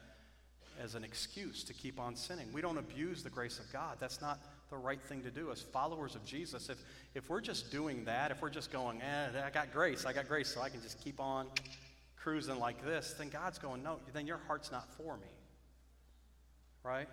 as 0.81 0.95
an 0.95 1.03
excuse 1.03 1.65
to 1.65 1.75
keep 1.75 1.99
on 1.99 2.15
sinning. 2.15 2.47
We 2.53 2.61
don't 2.61 2.79
abuse 2.79 3.25
the 3.25 3.31
grace 3.31 3.59
of 3.59 3.65
God. 3.73 3.97
That's 3.99 4.21
not 4.21 4.39
the 4.71 4.77
right 4.77 5.03
thing 5.03 5.25
to 5.25 5.31
do 5.33 5.51
as 5.51 5.61
followers 5.61 6.15
of 6.15 6.25
Jesus. 6.25 6.69
If, 6.69 6.79
if 7.17 7.29
we're 7.29 7.41
just 7.41 7.73
doing 7.73 8.05
that, 8.05 8.31
if 8.31 8.41
we're 8.41 8.51
just 8.51 8.71
going, 8.71 9.03
eh, 9.03 9.31
I 9.45 9.51
got 9.51 9.73
grace, 9.73 10.07
I 10.07 10.13
got 10.13 10.29
grace, 10.29 10.55
so 10.55 10.61
I 10.61 10.69
can 10.69 10.81
just 10.81 11.03
keep 11.03 11.19
on 11.19 11.49
cruising 12.15 12.61
like 12.61 12.85
this, 12.85 13.17
then 13.19 13.29
God's 13.29 13.59
going, 13.59 13.83
no, 13.83 13.97
then 14.13 14.29
your 14.29 14.39
heart's 14.47 14.71
not 14.71 14.89
for 14.97 15.17
me. 15.17 15.27
Right? 16.85 17.09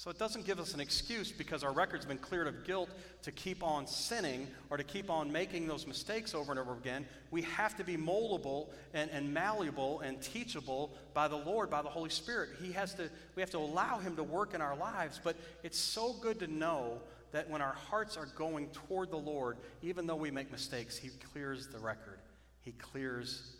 So 0.00 0.08
it 0.08 0.16
doesn't 0.16 0.46
give 0.46 0.58
us 0.58 0.72
an 0.72 0.80
excuse 0.80 1.30
because 1.30 1.62
our 1.62 1.72
record's 1.72 2.06
been 2.06 2.16
cleared 2.16 2.46
of 2.46 2.64
guilt 2.64 2.88
to 3.20 3.30
keep 3.30 3.62
on 3.62 3.86
sinning 3.86 4.48
or 4.70 4.78
to 4.78 4.82
keep 4.82 5.10
on 5.10 5.30
making 5.30 5.68
those 5.68 5.86
mistakes 5.86 6.34
over 6.34 6.50
and 6.50 6.58
over 6.58 6.72
again. 6.72 7.04
We 7.30 7.42
have 7.42 7.76
to 7.76 7.84
be 7.84 7.98
moldable 7.98 8.68
and, 8.94 9.10
and 9.10 9.34
malleable 9.34 10.00
and 10.00 10.18
teachable 10.22 10.94
by 11.12 11.28
the 11.28 11.36
Lord, 11.36 11.68
by 11.68 11.82
the 11.82 11.90
Holy 11.90 12.08
Spirit. 12.08 12.48
He 12.62 12.72
has 12.72 12.94
to, 12.94 13.10
we 13.34 13.42
have 13.42 13.50
to 13.50 13.58
allow 13.58 13.98
Him 13.98 14.16
to 14.16 14.22
work 14.22 14.54
in 14.54 14.62
our 14.62 14.74
lives. 14.74 15.20
But 15.22 15.36
it's 15.62 15.78
so 15.78 16.14
good 16.14 16.38
to 16.38 16.46
know 16.46 17.02
that 17.32 17.50
when 17.50 17.60
our 17.60 17.74
hearts 17.74 18.16
are 18.16 18.28
going 18.36 18.68
toward 18.68 19.10
the 19.10 19.18
Lord, 19.18 19.58
even 19.82 20.06
though 20.06 20.16
we 20.16 20.30
make 20.30 20.50
mistakes, 20.50 20.96
He 20.96 21.10
clears 21.30 21.68
the 21.68 21.78
record, 21.78 22.20
He 22.62 22.72
clears 22.72 23.52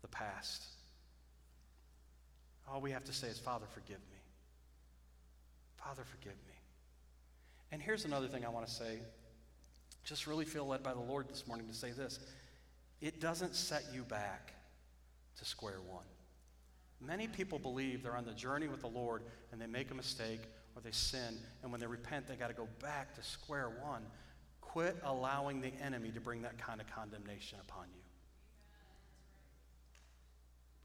the 0.00 0.08
past. 0.08 0.64
All 2.66 2.80
we 2.80 2.92
have 2.92 3.04
to 3.04 3.12
say 3.12 3.28
is, 3.28 3.38
Father, 3.38 3.66
forgive 3.74 3.98
me. 4.10 4.15
Father, 5.86 6.02
forgive 6.04 6.32
me. 6.48 6.54
And 7.70 7.80
here's 7.80 8.04
another 8.04 8.26
thing 8.26 8.44
I 8.44 8.48
want 8.48 8.66
to 8.66 8.72
say. 8.72 8.98
Just 10.02 10.26
really 10.26 10.44
feel 10.44 10.66
led 10.66 10.82
by 10.82 10.92
the 10.92 11.00
Lord 11.00 11.28
this 11.28 11.46
morning 11.46 11.68
to 11.68 11.74
say 11.74 11.92
this. 11.92 12.18
It 13.00 13.20
doesn't 13.20 13.54
set 13.54 13.84
you 13.94 14.02
back 14.02 14.52
to 15.38 15.44
square 15.44 15.78
one. 15.88 16.04
Many 17.00 17.28
people 17.28 17.60
believe 17.60 18.02
they're 18.02 18.16
on 18.16 18.24
the 18.24 18.32
journey 18.32 18.66
with 18.66 18.80
the 18.80 18.88
Lord 18.88 19.22
and 19.52 19.60
they 19.60 19.68
make 19.68 19.92
a 19.92 19.94
mistake 19.94 20.40
or 20.74 20.82
they 20.82 20.90
sin, 20.90 21.38
and 21.62 21.70
when 21.70 21.80
they 21.80 21.86
repent, 21.86 22.26
they 22.26 22.34
got 22.34 22.48
to 22.48 22.54
go 22.54 22.68
back 22.82 23.14
to 23.14 23.22
square 23.22 23.70
one. 23.80 24.02
Quit 24.60 24.96
allowing 25.04 25.60
the 25.60 25.72
enemy 25.80 26.10
to 26.10 26.20
bring 26.20 26.42
that 26.42 26.58
kind 26.58 26.80
of 26.80 26.90
condemnation 26.90 27.58
upon 27.60 27.84
you. 27.94 28.02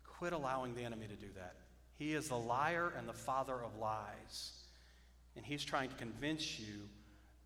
Quit 0.05 0.31
allowing 0.31 0.75
the 0.75 0.83
enemy 0.83 1.07
to 1.07 1.15
do 1.15 1.33
that. 1.35 1.55
He 1.97 2.13
is 2.13 2.29
the 2.29 2.37
liar 2.37 2.93
and 2.97 3.09
the 3.09 3.13
father 3.13 3.55
of 3.55 3.77
lies. 3.79 4.60
And 5.35 5.45
he's 5.45 5.63
trying 5.63 5.89
to 5.89 5.95
convince 5.95 6.59
you 6.59 6.89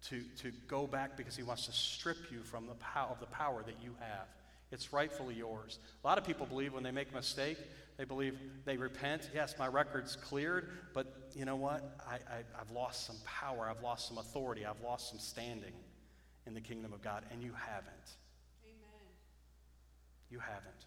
to, 0.09 0.21
to 0.41 0.51
go 0.67 0.87
back 0.87 1.17
because 1.17 1.35
he 1.35 1.43
wants 1.43 1.65
to 1.65 1.71
strip 1.71 2.17
you 2.31 2.43
from 2.43 2.67
the 2.67 2.75
power 2.75 3.09
of 3.11 3.19
the 3.19 3.25
power 3.27 3.63
that 3.65 3.75
you 3.83 3.95
have. 3.99 4.27
It's 4.71 4.91
rightfully 4.91 5.35
yours. 5.35 5.79
A 6.03 6.07
lot 6.07 6.17
of 6.17 6.23
people 6.23 6.45
believe 6.45 6.73
when 6.73 6.83
they 6.83 6.91
make 6.91 7.11
a 7.11 7.15
mistake, 7.15 7.57
they 7.97 8.03
believe 8.03 8.37
they 8.65 8.77
repent. 8.77 9.29
Yes, 9.33 9.55
my 9.57 9.67
record's 9.67 10.15
cleared, 10.15 10.69
but 10.93 11.31
you 11.35 11.45
know 11.45 11.55
what? 11.55 11.97
I, 12.07 12.15
I, 12.15 12.43
I've 12.59 12.71
lost 12.71 13.05
some 13.05 13.15
power. 13.25 13.67
I've 13.69 13.83
lost 13.83 14.07
some 14.07 14.17
authority. 14.17 14.65
I've 14.65 14.81
lost 14.81 15.09
some 15.09 15.19
standing 15.19 15.73
in 16.45 16.53
the 16.53 16.61
kingdom 16.61 16.93
of 16.93 17.01
God. 17.01 17.23
And 17.31 17.41
you 17.41 17.53
haven't. 17.53 18.17
Amen. 18.65 19.07
You 20.29 20.39
haven't. 20.39 20.85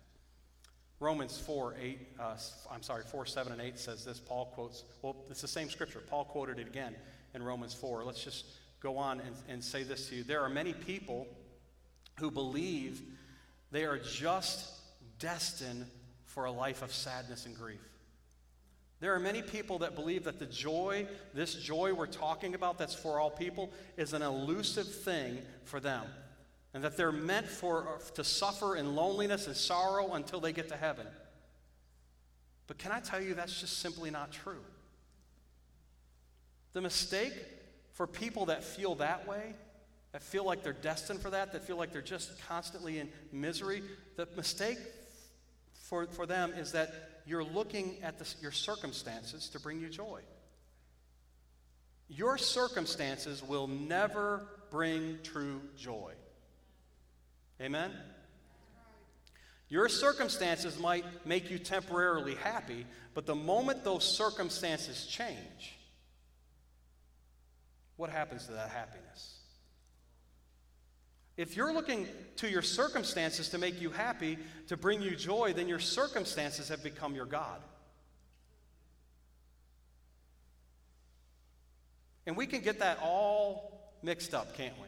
Romans 1.01 1.39
4, 1.39 1.77
8, 1.81 2.09
uh, 2.19 2.37
I'm 2.73 2.83
sorry, 2.83 3.05
4, 3.05 3.25
7, 3.25 3.53
and 3.53 3.61
8 3.61 3.79
says 3.79 4.05
this. 4.05 4.19
Paul 4.19 4.47
quotes, 4.47 4.83
well, 5.03 5.17
it's 5.31 5.41
the 5.41 5.49
same 5.49 5.71
scripture. 5.71 6.01
Paul 6.01 6.25
quoted 6.25 6.59
it 6.59 6.67
again 6.67 6.95
in 7.35 7.43
Romans 7.43 7.73
4. 7.73 8.05
Let's 8.05 8.23
just 8.23 8.47
go 8.81 8.97
on 8.97 9.21
and, 9.21 9.37
and 9.49 9.63
say 9.63 9.85
this 9.85 10.09
to 10.09 10.17
you. 10.17 10.25
There 10.25 10.43
are 10.43 10.49
many 10.49 10.73
people 10.73 11.29
who 12.19 12.33
believe 12.33 13.01
they 13.71 13.85
are 13.85 13.99
just 13.99 14.73
destined 15.21 15.87
for 16.25 16.47
a 16.47 16.51
life 16.51 16.83
of 16.83 16.93
sadness 16.93 17.47
and 17.47 17.57
grief. 17.57 17.81
There 19.01 19.15
are 19.15 19.21
many 19.21 19.43
people 19.43 19.79
that 19.81 19.95
believe 19.95 20.25
that 20.25 20.41
the 20.41 20.47
joy, 20.47 21.07
this 21.33 21.55
joy 21.55 21.95
we're 21.95 22.07
talking 22.07 22.57
about 22.57 22.79
that's 22.79 22.95
for 22.95 23.21
all 23.21 23.31
people, 23.31 23.71
is 23.97 24.13
an 24.13 24.23
elusive 24.23 24.93
thing 24.93 25.39
for 25.65 25.79
them 25.79 26.05
and 26.75 26.85
that 26.85 26.97
they're 26.97 27.13
meant 27.13 27.49
for, 27.49 27.99
to 28.15 28.25
suffer 28.25 28.77
in 28.77 28.95
loneliness 28.95 29.47
and 29.47 29.57
sorrow 29.57 30.13
until 30.13 30.41
they 30.41 30.53
get 30.53 30.69
to 30.69 30.77
heaven. 30.77 31.07
But 32.67 32.79
can 32.79 32.93
I 32.93 33.01
tell 33.01 33.21
you 33.21 33.35
that's 33.35 33.59
just 33.61 33.79
simply 33.79 34.11
not 34.11 34.31
true? 34.31 34.63
The 36.75 36.83
mistake 36.83 37.33
for 37.95 38.07
people 38.07 38.47
that 38.47 38.63
feel 38.63 38.95
that 38.97 39.27
way, 39.27 39.55
that 40.13 40.23
feel 40.23 40.45
like 40.45 40.63
they're 40.63 40.73
destined 40.73 41.21
for 41.21 41.31
that, 41.31 41.53
that 41.53 41.67
feel 41.67 41.77
like 41.77 41.93
they're 41.93 42.03
just 42.03 42.41
constantly 42.47 42.99
in 42.99 43.09
misery, 43.33 43.83
the 44.17 44.29
mistake 44.37 44.79
for, 45.89 46.07
for 46.07 46.27
them 46.27 46.53
is 46.53 46.73
that 46.73 47.23
you're 47.27 47.45
looking 47.45 47.97
at 48.03 48.19
the, 48.19 48.35
your 48.41 48.53
circumstances 48.53 49.49
to 49.49 49.61
bring 49.61 49.81
you 49.81 49.89
joy. 49.89 50.21
Your 52.09 52.39
circumstances 52.39 53.43
will 53.43 53.67
never 53.67 54.47
bring 54.71 55.19
true 55.23 55.61
joy. 55.77 56.13
Amen? 57.61 57.93
Your 59.69 59.89
circumstances 59.89 60.79
might 60.79 61.05
make 61.27 61.51
you 61.51 61.59
temporarily 61.59 62.35
happy, 62.37 62.87
but 63.15 63.27
the 63.27 63.35
moment 63.35 63.85
those 63.85 64.05
circumstances 64.05 65.07
change, 65.07 65.77
what 67.97 68.11
happens 68.11 68.47
to 68.47 68.53
that 68.53 68.71
happiness? 68.71 69.39
If 71.37 71.57
you're 71.57 71.73
looking 71.73 72.09
to 72.37 72.49
your 72.49 72.63
circumstances 72.63 73.51
to 73.51 73.59
make 73.59 73.81
you 73.81 73.91
happy, 73.91 74.39
to 74.69 74.77
bring 74.77 75.03
you 75.03 75.15
joy, 75.15 75.53
then 75.53 75.69
your 75.69 75.79
circumstances 75.79 76.69
have 76.69 76.83
become 76.83 77.15
your 77.15 77.27
God. 77.27 77.61
And 82.27 82.37
we 82.37 82.47
can 82.47 82.61
get 82.61 82.81
that 82.81 82.99
all 83.01 83.95
mixed 84.03 84.35
up, 84.35 84.57
can't 84.57 84.75
we? 84.83 84.88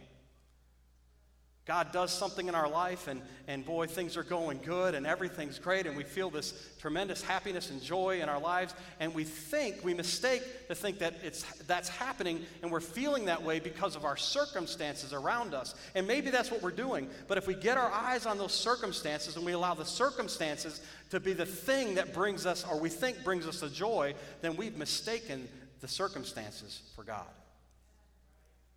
God 1.66 1.92
does 1.92 2.10
something 2.10 2.48
in 2.48 2.54
our 2.54 2.68
life, 2.68 3.06
and, 3.06 3.20
and 3.46 3.64
boy, 3.64 3.86
things 3.86 4.16
are 4.16 4.24
going 4.24 4.60
good 4.64 4.94
and 4.94 5.06
everything's 5.06 5.58
great, 5.58 5.86
and 5.86 5.96
we 5.96 6.02
feel 6.02 6.30
this 6.30 6.52
tremendous 6.80 7.22
happiness 7.22 7.70
and 7.70 7.82
joy 7.82 8.20
in 8.22 8.28
our 8.28 8.40
lives, 8.40 8.74
and 8.98 9.14
we 9.14 9.24
think, 9.24 9.84
we 9.84 9.92
mistake 9.92 10.42
to 10.68 10.74
think 10.74 10.98
that 10.98 11.14
it's, 11.22 11.42
that's 11.68 11.88
happening, 11.88 12.44
and 12.62 12.72
we're 12.72 12.80
feeling 12.80 13.26
that 13.26 13.42
way 13.42 13.60
because 13.60 13.94
of 13.94 14.04
our 14.04 14.16
circumstances 14.16 15.12
around 15.12 15.52
us. 15.52 15.74
And 15.94 16.06
maybe 16.08 16.30
that's 16.30 16.50
what 16.50 16.62
we're 16.62 16.70
doing, 16.70 17.08
but 17.28 17.36
if 17.36 17.46
we 17.46 17.54
get 17.54 17.76
our 17.76 17.92
eyes 17.92 18.24
on 18.24 18.38
those 18.38 18.54
circumstances 18.54 19.36
and 19.36 19.44
we 19.44 19.52
allow 19.52 19.74
the 19.74 19.84
circumstances 19.84 20.80
to 21.10 21.20
be 21.20 21.34
the 21.34 21.46
thing 21.46 21.94
that 21.96 22.14
brings 22.14 22.46
us, 22.46 22.64
or 22.68 22.80
we 22.80 22.88
think 22.88 23.22
brings 23.22 23.46
us 23.46 23.60
the 23.60 23.68
joy, 23.68 24.14
then 24.40 24.56
we've 24.56 24.78
mistaken 24.78 25.46
the 25.82 25.88
circumstances 25.88 26.80
for 26.96 27.04
God. 27.04 27.26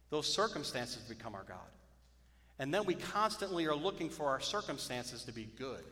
Those 0.10 0.32
circumstances 0.32 1.02
become 1.04 1.34
our 1.34 1.46
God. 1.48 1.58
And 2.59 2.73
then 2.73 2.85
we 2.85 2.95
constantly 2.95 3.65
are 3.65 3.75
looking 3.75 4.09
for 4.09 4.27
our 4.27 4.39
circumstances 4.39 5.23
to 5.23 5.31
be 5.31 5.49
good 5.57 5.83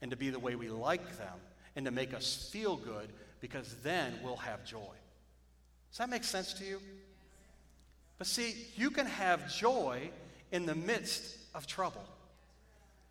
and 0.00 0.10
to 0.10 0.16
be 0.16 0.30
the 0.30 0.38
way 0.38 0.54
we 0.54 0.68
like 0.68 1.18
them 1.18 1.34
and 1.74 1.84
to 1.84 1.90
make 1.90 2.14
us 2.14 2.48
feel 2.50 2.76
good 2.76 3.10
because 3.40 3.76
then 3.82 4.14
we'll 4.22 4.36
have 4.36 4.64
joy. 4.64 4.94
Does 5.90 5.98
that 5.98 6.10
make 6.10 6.24
sense 6.24 6.54
to 6.54 6.64
you? 6.64 6.80
But 8.18 8.26
see, 8.26 8.54
you 8.76 8.90
can 8.90 9.06
have 9.06 9.54
joy 9.54 10.10
in 10.50 10.66
the 10.66 10.74
midst 10.74 11.36
of 11.54 11.66
trouble. 11.66 12.04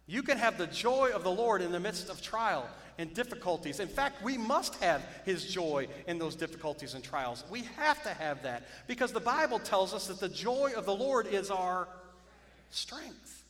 You 0.07 0.23
can 0.23 0.37
have 0.37 0.57
the 0.57 0.67
joy 0.67 1.11
of 1.13 1.23
the 1.23 1.31
Lord 1.31 1.61
in 1.61 1.71
the 1.71 1.79
midst 1.79 2.09
of 2.09 2.21
trial 2.21 2.67
and 2.97 3.13
difficulties. 3.13 3.79
In 3.79 3.87
fact, 3.87 4.23
we 4.23 4.37
must 4.37 4.75
have 4.75 5.03
His 5.25 5.45
joy 5.45 5.87
in 6.07 6.19
those 6.19 6.35
difficulties 6.35 6.93
and 6.93 7.03
trials. 7.03 7.43
We 7.49 7.63
have 7.77 8.01
to 8.03 8.09
have 8.09 8.43
that 8.43 8.63
because 8.87 9.11
the 9.11 9.19
Bible 9.19 9.59
tells 9.59 9.93
us 9.93 10.07
that 10.07 10.19
the 10.19 10.29
joy 10.29 10.71
of 10.75 10.85
the 10.85 10.95
Lord 10.95 11.27
is 11.27 11.49
our 11.49 11.87
strength. 12.75 13.43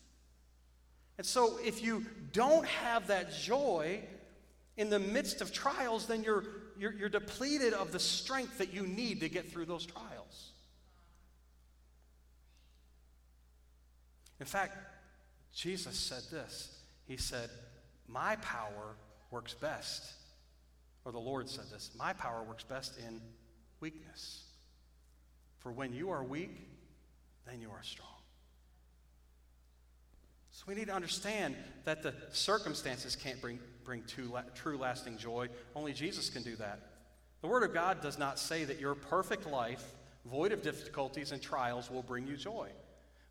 And 1.18 1.26
so, 1.26 1.58
if 1.64 1.82
you 1.84 2.06
don't 2.34 2.66
have 2.66 3.08
that 3.08 3.34
joy 3.34 4.02
in 4.78 4.90
the 4.90 5.00
midst 5.00 5.42
of 5.42 5.54
trials, 5.54 6.08
then 6.08 6.24
you're, 6.24 6.44
you're, 6.78 6.94
you're, 6.94 7.10
depleted 7.10 7.74
of 7.74 7.92
the 7.94 8.00
strength 8.00 8.58
that 8.58 8.74
you 8.74 8.84
need 8.84 9.22
to 9.22 9.30
get 9.30 9.50
through 9.50 9.66
those 9.66 9.86
trials. 9.86 10.52
In 14.40 14.46
fact, 14.46 14.78
Jesus 15.54 15.96
said 15.98 16.24
this 16.30 16.78
He 17.08 17.18
said, 17.18 17.50
My 18.08 18.36
power 18.38 18.96
works 19.32 19.54
best. 19.54 20.04
Or 21.06 21.12
the 21.12 21.20
Lord 21.20 21.48
said 21.48 21.66
this 21.72 21.92
My 21.98 22.14
power 22.14 22.44
works 22.44 22.64
best 22.64 22.98
in 22.98 23.22
weakness. 23.80 24.44
For 25.60 25.72
when 25.72 25.94
you 25.94 26.10
are 26.10 26.24
weak, 26.24 26.68
then 27.48 27.62
you 27.62 27.70
are 27.72 27.84
strong. 27.84 28.14
So 30.56 30.63
we 30.68 30.76
need 30.76 30.88
to 30.88 30.94
understand 30.94 31.54
that 31.84 32.02
the 32.02 32.13
circumstances 32.32 33.13
can't 33.13 33.41
bring, 33.41 33.60
bring 33.84 34.04
la- 34.32 34.44
true 34.56 34.78
lasting 34.78 35.18
joy. 35.18 35.50
Only 35.76 35.91
Jesus 35.91 36.30
can 36.30 36.44
do 36.44 36.56
that. 36.56 36.80
The 37.41 37.48
Word 37.48 37.63
of 37.63 37.74
God 37.74 38.02
does 38.02 38.18
not 38.18 38.39
say 38.39 38.63
that 38.63 38.80
your 38.80 38.96
perfect 38.96 39.46
life, 39.46 39.84
void 40.26 40.54
of 40.54 40.62
difficulties 40.62 41.34
and 41.34 41.41
trials, 41.41 41.91
will 41.91 42.04
bring 42.04 42.26
you 42.26 42.38
joy. 42.38 42.70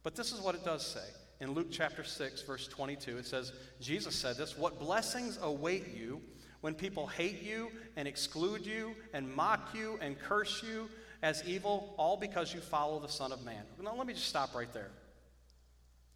But 0.03 0.15
this 0.17 0.33
is 0.33 0.41
what 0.43 0.55
it 0.55 0.67
does 0.67 0.87
say. 0.87 1.07
In 1.41 1.53
Luke 1.53 1.69
chapter 1.71 2.05
6, 2.05 2.43
verse 2.43 2.69
22, 2.69 3.17
it 3.17 3.25
says, 3.27 3.53
Jesus 3.81 4.15
said 4.15 4.37
this 4.37 4.59
What 4.59 4.79
blessings 4.79 5.39
await 5.41 5.97
you 5.97 6.21
when 6.61 6.75
people 6.75 7.07
hate 7.07 7.43
you 7.43 7.71
and 7.97 8.07
exclude 8.07 8.67
you 8.67 8.95
and 9.15 9.35
mock 9.35 9.75
you 9.75 9.99
and 10.03 10.19
curse 10.19 10.63
you 10.63 10.91
as 11.23 11.43
evil, 11.47 11.95
all 11.97 12.19
because 12.19 12.53
you 12.53 12.61
follow 12.61 13.01
the 13.01 13.09
Son 13.09 13.33
of 13.33 13.43
Man. 13.47 13.65
Now, 13.83 13.95
let 13.97 14.07
me 14.07 14.13
just 14.13 14.29
stop 14.29 14.55
right 14.55 14.71
there. 14.75 14.91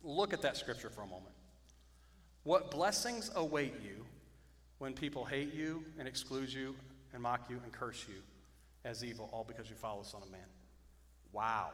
Look 0.03 0.33
at 0.33 0.43
that 0.43 0.57
scripture 0.57 0.91
for 0.91 1.03
a 1.03 1.07
moment. 1.07 1.35
What 2.45 2.71
blessings 2.71 3.31
await 3.35 3.75
you 3.83 4.05
when 4.79 4.95
people 4.95 5.25
hate 5.25 5.53
you 5.53 5.85
and 5.99 6.07
exclude 6.07 6.53
you 6.53 6.75
and 7.13 7.23
mock 7.23 7.51
you 7.51 7.61
and 7.63 7.73
curse 7.73 8.05
you 8.09 8.23
as 8.85 9.05
evil, 9.05 9.29
all 9.33 9.45
because 9.45 9.69
you 9.69 9.77
follow 9.77 10.03
the 10.03 10.09
Son 10.09 10.23
of 10.23 10.31
Man? 10.31 10.41
Wow. 11.33 11.71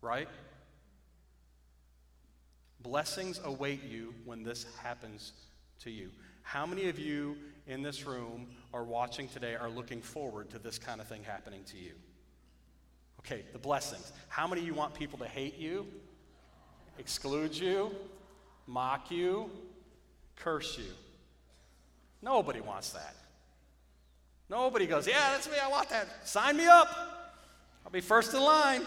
Right? 0.00 0.28
Blessings 2.80 3.40
await 3.44 3.82
you 3.84 4.14
when 4.24 4.42
this 4.42 4.66
happens 4.82 5.32
to 5.80 5.90
you. 5.90 6.10
How 6.42 6.64
many 6.64 6.88
of 6.88 6.98
you 6.98 7.36
in 7.66 7.82
this 7.82 8.06
room 8.06 8.46
or 8.72 8.84
watching 8.84 9.28
today 9.28 9.56
are 9.56 9.68
looking 9.68 10.00
forward 10.00 10.50
to 10.50 10.58
this 10.58 10.78
kind 10.78 11.00
of 11.00 11.08
thing 11.08 11.24
happening 11.24 11.64
to 11.64 11.76
you? 11.76 11.92
Okay, 13.20 13.44
the 13.52 13.58
blessings. 13.58 14.12
How 14.28 14.46
many 14.46 14.60
of 14.60 14.66
you 14.68 14.74
want 14.74 14.94
people 14.94 15.18
to 15.18 15.26
hate 15.26 15.58
you, 15.58 15.88
exclude 16.98 17.56
you, 17.56 17.94
mock 18.66 19.10
you, 19.10 19.50
curse 20.36 20.78
you? 20.78 20.92
Nobody 22.22 22.60
wants 22.60 22.90
that. 22.90 23.14
Nobody 24.48 24.86
goes, 24.86 25.06
Yeah, 25.06 25.30
that's 25.32 25.48
me, 25.48 25.56
I 25.62 25.68
want 25.68 25.88
that. 25.90 26.08
Sign 26.24 26.56
me 26.56 26.66
up. 26.66 26.88
I'll 27.84 27.92
be 27.92 28.00
first 28.00 28.34
in 28.34 28.40
line. 28.40 28.82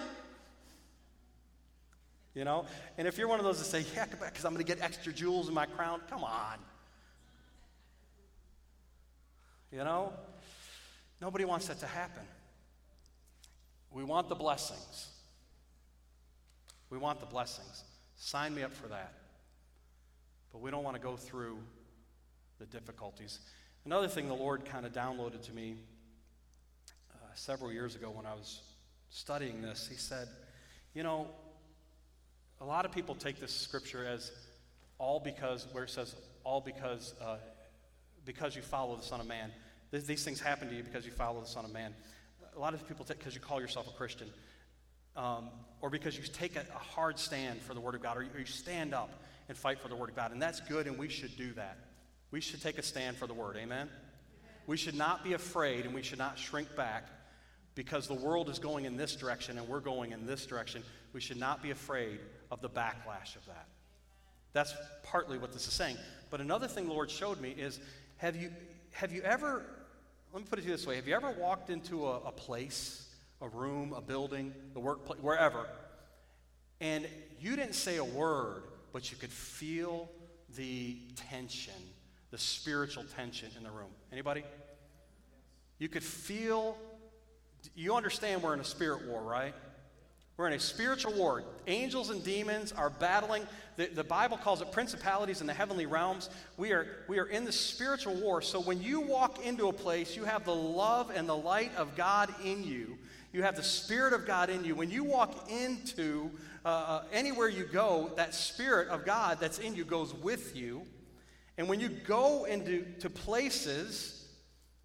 You 2.33 2.45
know? 2.45 2.65
And 2.97 3.07
if 3.07 3.17
you're 3.17 3.27
one 3.27 3.39
of 3.39 3.45
those 3.45 3.59
that 3.59 3.65
say, 3.65 3.85
Yeah, 3.95 4.05
because 4.05 4.45
I'm 4.45 4.53
going 4.53 4.65
to 4.65 4.75
get 4.75 4.83
extra 4.83 5.11
jewels 5.11 5.47
in 5.47 5.53
my 5.53 5.65
crown, 5.65 6.01
come 6.09 6.23
on. 6.23 6.57
You 9.71 9.79
know? 9.79 10.13
Nobody 11.21 11.45
wants 11.45 11.67
that 11.67 11.79
to 11.79 11.87
happen. 11.87 12.23
We 13.91 14.03
want 14.03 14.29
the 14.29 14.35
blessings. 14.35 15.09
We 16.89 16.97
want 16.97 17.19
the 17.19 17.25
blessings. 17.25 17.83
Sign 18.19 18.53
me 18.53 18.63
up 18.63 18.73
for 18.73 18.87
that. 18.89 19.13
But 20.51 20.61
we 20.61 20.69
don't 20.71 20.83
want 20.83 20.97
to 20.97 21.01
go 21.01 21.15
through 21.15 21.57
the 22.59 22.65
difficulties. 22.65 23.39
Another 23.85 24.09
thing 24.09 24.27
the 24.27 24.33
Lord 24.33 24.65
kind 24.65 24.85
of 24.85 24.91
downloaded 24.91 25.41
to 25.43 25.53
me 25.53 25.77
uh, 27.13 27.15
several 27.33 27.71
years 27.71 27.95
ago 27.95 28.11
when 28.11 28.25
I 28.25 28.33
was 28.33 28.61
studying 29.09 29.61
this, 29.61 29.87
He 29.89 29.95
said, 29.95 30.27
You 30.93 31.03
know, 31.03 31.27
a 32.59 32.65
lot 32.65 32.85
of 32.85 32.91
people 32.91 33.15
take 33.15 33.39
this 33.39 33.53
scripture 33.53 34.05
as 34.05 34.31
all 34.97 35.21
because, 35.21 35.65
where 35.71 35.85
it 35.85 35.89
says, 35.89 36.13
all 36.43 36.59
because 36.59 37.13
uh, 37.21 37.37
because 38.25 38.53
you 38.53 38.61
follow 38.61 38.97
the 38.97 39.03
Son 39.03 39.21
of 39.21 39.27
Man. 39.27 39.49
These 39.91 40.23
things 40.23 40.41
happen 40.41 40.67
to 40.69 40.75
you 40.75 40.83
because 40.83 41.05
you 41.05 41.11
follow 41.11 41.39
the 41.39 41.47
Son 41.47 41.63
of 41.63 41.71
Man. 41.71 41.95
A 42.55 42.59
lot 42.59 42.73
of 42.73 42.85
people 42.87 43.05
take 43.05 43.17
because 43.17 43.33
you 43.33 43.41
call 43.41 43.61
yourself 43.61 43.87
a 43.87 43.91
Christian, 43.91 44.29
um, 45.15 45.49
or 45.81 45.89
because 45.89 46.17
you 46.17 46.23
take 46.23 46.55
a, 46.55 46.61
a, 46.61 46.77
hard 46.77 47.17
stand 47.17 47.61
for 47.61 47.73
the 47.73 47.79
Word 47.79 47.95
of 47.95 48.01
God, 48.01 48.17
or 48.17 48.23
you, 48.23 48.29
or 48.33 48.39
you 48.39 48.45
stand 48.45 48.93
up 48.93 49.09
and 49.47 49.57
fight 49.57 49.79
for 49.79 49.87
the 49.87 49.95
Word 49.95 50.09
of 50.09 50.15
God. 50.15 50.31
And 50.31 50.41
that's 50.41 50.59
good, 50.61 50.87
and 50.87 50.97
we 50.97 51.09
should 51.09 51.35
do 51.37 51.53
that. 51.53 51.77
We 52.31 52.41
should 52.41 52.61
take 52.61 52.77
a 52.77 52.83
stand 52.83 53.17
for 53.17 53.27
the 53.27 53.33
Word. 53.33 53.57
Amen? 53.57 53.89
We 54.67 54.77
should 54.77 54.95
not 54.95 55.23
be 55.23 55.33
afraid, 55.33 55.85
and 55.85 55.93
we 55.93 56.03
should 56.03 56.19
not 56.19 56.37
shrink 56.37 56.75
back 56.75 57.07
because 57.79 58.07
the 58.07 58.13
world 58.13 58.49
is 58.49 58.59
going 58.59 58.83
in 58.83 58.97
this 58.97 59.15
direction 59.15 59.57
and 59.57 59.65
we're 59.65 59.79
going 59.79 60.11
in 60.11 60.25
this 60.25 60.45
direction. 60.45 60.83
We 61.13 61.21
should 61.21 61.39
not 61.39 61.63
be 61.63 61.71
afraid 61.71 62.19
of 62.51 62.61
the 62.61 62.69
backlash 62.69 63.37
of 63.37 63.45
that. 63.47 63.67
That's 64.51 64.73
partly 65.03 65.37
what 65.37 65.53
this 65.53 65.65
is 65.65 65.73
saying. 65.73 65.95
But 66.29 66.41
another 66.41 66.67
thing 66.67 66.87
the 66.87 66.93
Lord 66.93 67.09
showed 67.09 67.39
me 67.39 67.51
is 67.51 67.79
have 68.17 68.35
you, 68.35 68.51
have 68.91 69.13
you 69.13 69.21
ever, 69.21 69.63
let 70.33 70.41
me 70.41 70.47
put 70.49 70.59
it 70.59 70.65
this 70.65 70.85
way, 70.85 70.97
have 70.97 71.07
you 71.07 71.15
ever 71.15 71.31
walked 71.31 71.69
into 71.69 72.05
a, 72.05 72.17
a 72.19 72.31
place, 72.33 73.07
a 73.41 73.47
room, 73.47 73.93
a 73.93 74.01
building, 74.01 74.53
the 74.73 74.79
workplace, 74.79 75.19
wherever, 75.21 75.65
and 76.81 77.07
you 77.39 77.55
didn't 77.55 77.75
say 77.75 77.97
a 77.97 78.03
word, 78.03 78.63
but 78.93 79.11
you 79.11 79.17
could 79.17 79.31
feel 79.31 80.09
the 80.55 80.97
tension, 81.15 81.73
the 82.31 82.37
spiritual 82.37 83.03
tension 83.15 83.49
in 83.57 83.63
the 83.63 83.71
room? 83.71 83.91
Anybody? 84.11 84.43
You 85.77 85.89
could 85.89 86.03
feel, 86.03 86.77
you 87.75 87.95
understand 87.95 88.43
we're 88.43 88.53
in 88.53 88.59
a 88.59 88.65
spirit 88.65 89.07
war, 89.07 89.21
right? 89.21 89.53
We're 90.37 90.47
in 90.47 90.53
a 90.53 90.59
spiritual 90.59 91.13
war. 91.13 91.43
Angels 91.67 92.11
and 92.11 92.23
demons 92.23 92.71
are 92.71 92.89
battling. 92.89 93.45
The, 93.75 93.87
the, 93.87 94.05
Bible 94.05 94.37
calls 94.37 94.61
it 94.61 94.71
principalities 94.71 95.41
in 95.41 95.47
the 95.47 95.53
heavenly 95.53 95.85
realms. 95.85 96.29
We 96.55 96.71
are, 96.71 96.87
we 97.09 97.19
are 97.19 97.25
in 97.25 97.43
the 97.43 97.51
spiritual 97.51 98.15
war. 98.15 98.41
So 98.41 98.61
when 98.61 98.81
you 98.81 99.01
walk 99.01 99.45
into 99.45 99.67
a 99.67 99.73
place, 99.73 100.15
you 100.15 100.23
have 100.23 100.45
the 100.45 100.55
love 100.55 101.11
and 101.13 101.27
the 101.27 101.35
light 101.35 101.75
of 101.75 101.93
God 101.97 102.33
in 102.41 102.63
you. 102.63 102.97
You 103.31 103.43
have 103.43 103.55
the 103.55 103.63
Spirit 103.63 104.13
of 104.13 104.25
God 104.25 104.49
in 104.49 104.63
you. 104.65 104.75
When 104.75 104.89
you 104.89 105.03
walk 105.03 105.49
into 105.49 106.31
uh, 106.65 106.67
uh 106.67 107.03
anywhere 107.11 107.49
you 107.49 107.63
go, 107.65 108.11
that 108.15 108.33
Spirit 108.33 108.89
of 108.89 109.05
God 109.05 109.37
that's 109.39 109.59
in 109.59 109.75
you 109.75 109.85
goes 109.85 110.13
with 110.13 110.55
you. 110.55 110.83
And 111.57 111.67
when 111.67 111.79
you 111.79 111.89
go 111.89 112.45
into 112.45 112.85
to 112.99 113.09
places, 113.09 114.19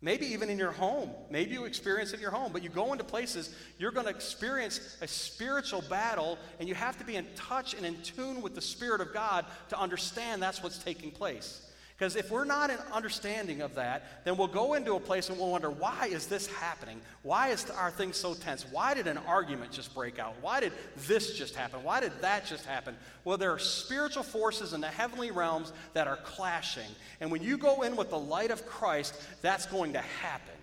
Maybe 0.04 0.26
even 0.26 0.50
in 0.50 0.58
your 0.58 0.70
home. 0.70 1.12
Maybe 1.30 1.52
you 1.52 1.64
experience 1.64 2.10
it 2.12 2.16
in 2.16 2.20
your 2.20 2.30
home, 2.30 2.52
but 2.52 2.62
you 2.62 2.68
go 2.68 2.92
into 2.92 3.04
places, 3.04 3.54
you're 3.78 3.90
going 3.90 4.04
to 4.04 4.12
experience 4.12 4.98
a 5.00 5.08
spiritual 5.08 5.82
battle, 5.88 6.36
and 6.60 6.68
you 6.68 6.74
have 6.74 6.98
to 6.98 7.04
be 7.04 7.16
in 7.16 7.26
touch 7.34 7.72
and 7.72 7.86
in 7.86 7.96
tune 8.02 8.42
with 8.42 8.54
the 8.54 8.60
Spirit 8.60 9.00
of 9.00 9.14
God 9.14 9.46
to 9.70 9.80
understand 9.80 10.42
that's 10.42 10.62
what's 10.62 10.76
taking 10.76 11.10
place. 11.10 11.62
Because 11.96 12.16
if 12.16 12.28
we're 12.28 12.44
not 12.44 12.70
in 12.70 12.78
understanding 12.92 13.60
of 13.60 13.76
that, 13.76 14.24
then 14.24 14.36
we'll 14.36 14.48
go 14.48 14.74
into 14.74 14.94
a 14.94 15.00
place 15.00 15.28
and 15.28 15.38
we'll 15.38 15.50
wonder, 15.50 15.70
why 15.70 16.08
is 16.10 16.26
this 16.26 16.48
happening? 16.48 17.00
Why 17.22 17.50
is 17.50 17.70
our 17.70 17.92
thing 17.92 18.12
so 18.12 18.34
tense? 18.34 18.66
Why 18.68 18.94
did 18.94 19.06
an 19.06 19.18
argument 19.18 19.70
just 19.70 19.94
break 19.94 20.18
out? 20.18 20.34
Why 20.40 20.58
did 20.58 20.72
this 21.06 21.38
just 21.38 21.54
happen? 21.54 21.84
Why 21.84 22.00
did 22.00 22.10
that 22.20 22.46
just 22.46 22.66
happen? 22.66 22.96
Well, 23.22 23.38
there 23.38 23.52
are 23.52 23.60
spiritual 23.60 24.24
forces 24.24 24.72
in 24.72 24.80
the 24.80 24.88
heavenly 24.88 25.30
realms 25.30 25.72
that 25.92 26.08
are 26.08 26.16
clashing. 26.16 26.90
And 27.20 27.30
when 27.30 27.42
you 27.42 27.56
go 27.56 27.82
in 27.82 27.94
with 27.94 28.10
the 28.10 28.18
light 28.18 28.50
of 28.50 28.66
Christ, 28.66 29.14
that's 29.40 29.66
going 29.66 29.92
to 29.92 30.00
happen. 30.00 30.54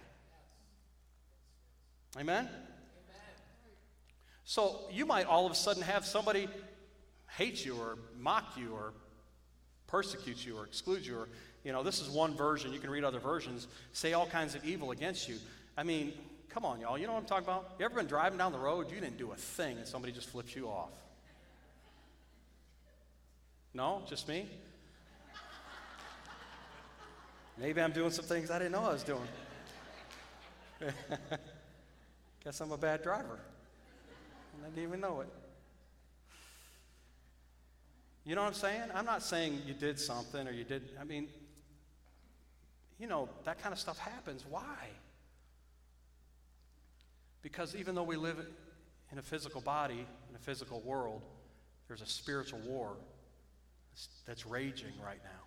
Amen? 2.20 2.50
So 4.44 4.82
you 4.92 5.06
might 5.06 5.28
all 5.28 5.46
of 5.46 5.54
a 5.54 5.56
sudden 5.56 5.82
have 5.84 6.06
somebody 6.06 6.50
hate 7.38 7.64
you 7.66 7.78
or 7.78 7.98
mock 8.20 8.58
you 8.58 8.74
or 8.74 8.92
persecute 9.92 10.44
you 10.46 10.58
or 10.58 10.64
exclude 10.64 11.06
you 11.06 11.18
or 11.18 11.28
you 11.64 11.72
know 11.72 11.84
this 11.84 12.00
is 12.00 12.10
one 12.10 12.34
version 12.34 12.74
you 12.74 12.80
can 12.80 12.90
read 12.90 13.04
other 13.04 13.20
versions 13.20 13.68
say 13.92 14.14
all 14.14 14.26
kinds 14.26 14.56
of 14.56 14.64
evil 14.66 14.92
against 14.92 15.28
you. 15.28 15.36
I 15.78 15.84
mean 15.84 16.14
come 16.50 16.64
on 16.64 16.80
y'all 16.80 16.98
you 16.98 17.06
know 17.06 17.14
what 17.14 17.20
i'm 17.20 17.26
talking 17.26 17.44
about? 17.44 17.76
You 17.78 17.86
ever 17.86 17.96
been 17.96 18.08
driving 18.08 18.38
down 18.38 18.54
the 18.54 18.58
road 18.58 18.90
you 18.90 19.00
didn't 19.02 19.18
do 19.18 19.32
a 19.32 19.36
thing 19.36 19.78
and 19.78 19.86
somebody 19.86 20.14
just 20.14 20.30
flips 20.30 20.56
you 20.56 20.68
off? 20.68 20.92
No? 23.74 24.02
Just 24.08 24.28
me? 24.28 24.50
Maybe 27.58 27.82
i'm 27.82 27.92
doing 27.92 28.12
some 28.12 28.26
things 28.26 28.50
i 28.50 28.58
didn't 28.58 28.72
know 28.72 28.84
i 28.84 28.94
was 28.94 29.04
doing. 29.04 29.28
Guess 32.44 32.62
i'm 32.62 32.72
a 32.72 32.78
bad 32.78 33.04
driver. 33.04 33.40
I 34.64 34.70
didn't 34.70 34.84
even 34.84 35.02
know 35.02 35.22
it 35.22 35.28
you 38.26 38.36
know 38.36 38.42
what 38.42 38.50
I'm 38.50 38.54
saying? 38.54 38.84
I'm 38.94 39.06
not 39.06 39.24
saying 39.24 39.62
you 39.66 39.74
did 39.74 40.00
something 40.00 40.48
or 40.48 40.52
you 40.52 40.64
did, 40.64 40.84
I 41.00 41.04
mean, 41.04 41.28
you 43.00 43.08
know, 43.08 43.30
that 43.46 43.62
kind 43.62 43.74
of 43.74 43.80
stuff 43.80 43.98
happens. 43.98 44.46
Why? 44.48 44.90
Because 47.42 47.76
even 47.76 47.96
though 47.96 48.04
we 48.04 48.16
live 48.16 48.46
in 49.12 49.18
a 49.18 49.24
physical 49.24 49.62
body, 49.62 50.06
in 50.30 50.36
a 50.36 50.40
physical 50.40 50.82
world, 50.82 51.24
there's 51.88 52.02
a 52.02 52.08
spiritual 52.08 52.60
war 52.60 52.96
that's 54.26 54.46
raging 54.46 54.94
right 55.04 55.20
now. 55.24 55.42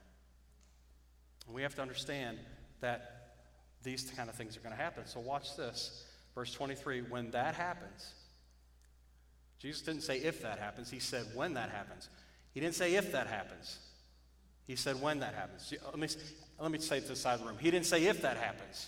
And 1.46 1.54
we 1.54 1.62
have 1.62 1.74
to 1.76 1.82
understand 1.82 2.38
that 2.80 3.36
these 3.82 4.10
kind 4.16 4.28
of 4.28 4.34
things 4.34 4.56
are 4.56 4.60
going 4.60 4.74
to 4.74 4.82
happen. 4.82 5.06
So 5.06 5.20
watch 5.20 5.56
this. 5.56 6.04
Verse 6.34 6.52
23 6.52 7.02
when 7.02 7.30
that 7.30 7.54
happens, 7.54 8.14
Jesus 9.60 9.82
didn't 9.82 10.02
say 10.02 10.18
if 10.18 10.42
that 10.42 10.58
happens, 10.58 10.90
he 10.90 10.98
said 10.98 11.26
when 11.34 11.54
that 11.54 11.70
happens. 11.70 12.08
He 12.54 12.60
didn't 12.60 12.76
say 12.76 12.94
if 12.94 13.10
that 13.12 13.26
happens. 13.26 13.78
He 14.66 14.76
said 14.76 15.02
when 15.02 15.18
that 15.18 15.34
happens. 15.34 15.74
Let 15.84 15.98
me, 15.98 16.08
let 16.58 16.70
me 16.70 16.78
say 16.78 16.98
it 16.98 17.02
to 17.02 17.08
the 17.08 17.16
side 17.16 17.34
of 17.34 17.40
the 17.40 17.46
room. 17.46 17.58
He 17.58 17.70
didn't 17.70 17.86
say 17.86 18.04
if 18.04 18.22
that 18.22 18.36
happens. 18.36 18.86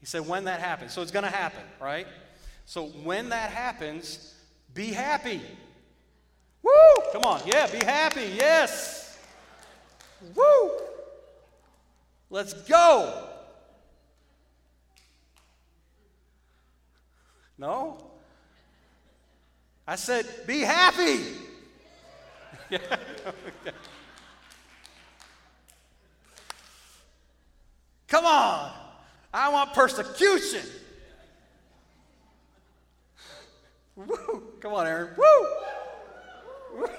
He 0.00 0.06
said 0.06 0.26
when 0.26 0.44
that 0.44 0.60
happens. 0.60 0.92
So 0.92 1.02
it's 1.02 1.10
going 1.10 1.24
to 1.24 1.30
happen, 1.30 1.62
right? 1.80 2.06
So 2.64 2.86
when 2.86 3.30
that 3.30 3.50
happens, 3.50 4.34
be 4.72 4.86
happy. 4.86 5.42
Woo! 6.62 7.02
Come 7.12 7.24
on. 7.24 7.40
Yeah, 7.44 7.66
be 7.66 7.84
happy. 7.84 8.32
Yes. 8.36 9.18
Woo! 10.34 10.70
Let's 12.30 12.54
go. 12.54 13.28
No? 17.58 17.98
I 19.86 19.96
said, 19.96 20.26
be 20.46 20.60
happy. 20.60 21.47
Come 28.08 28.24
on. 28.24 28.72
I 29.32 29.48
want 29.50 29.72
persecution. 29.74 30.66
Woo. 33.96 34.42
Come 34.60 34.74
on, 34.74 34.86
Aaron. 34.86 35.10
Woo. 35.16 35.46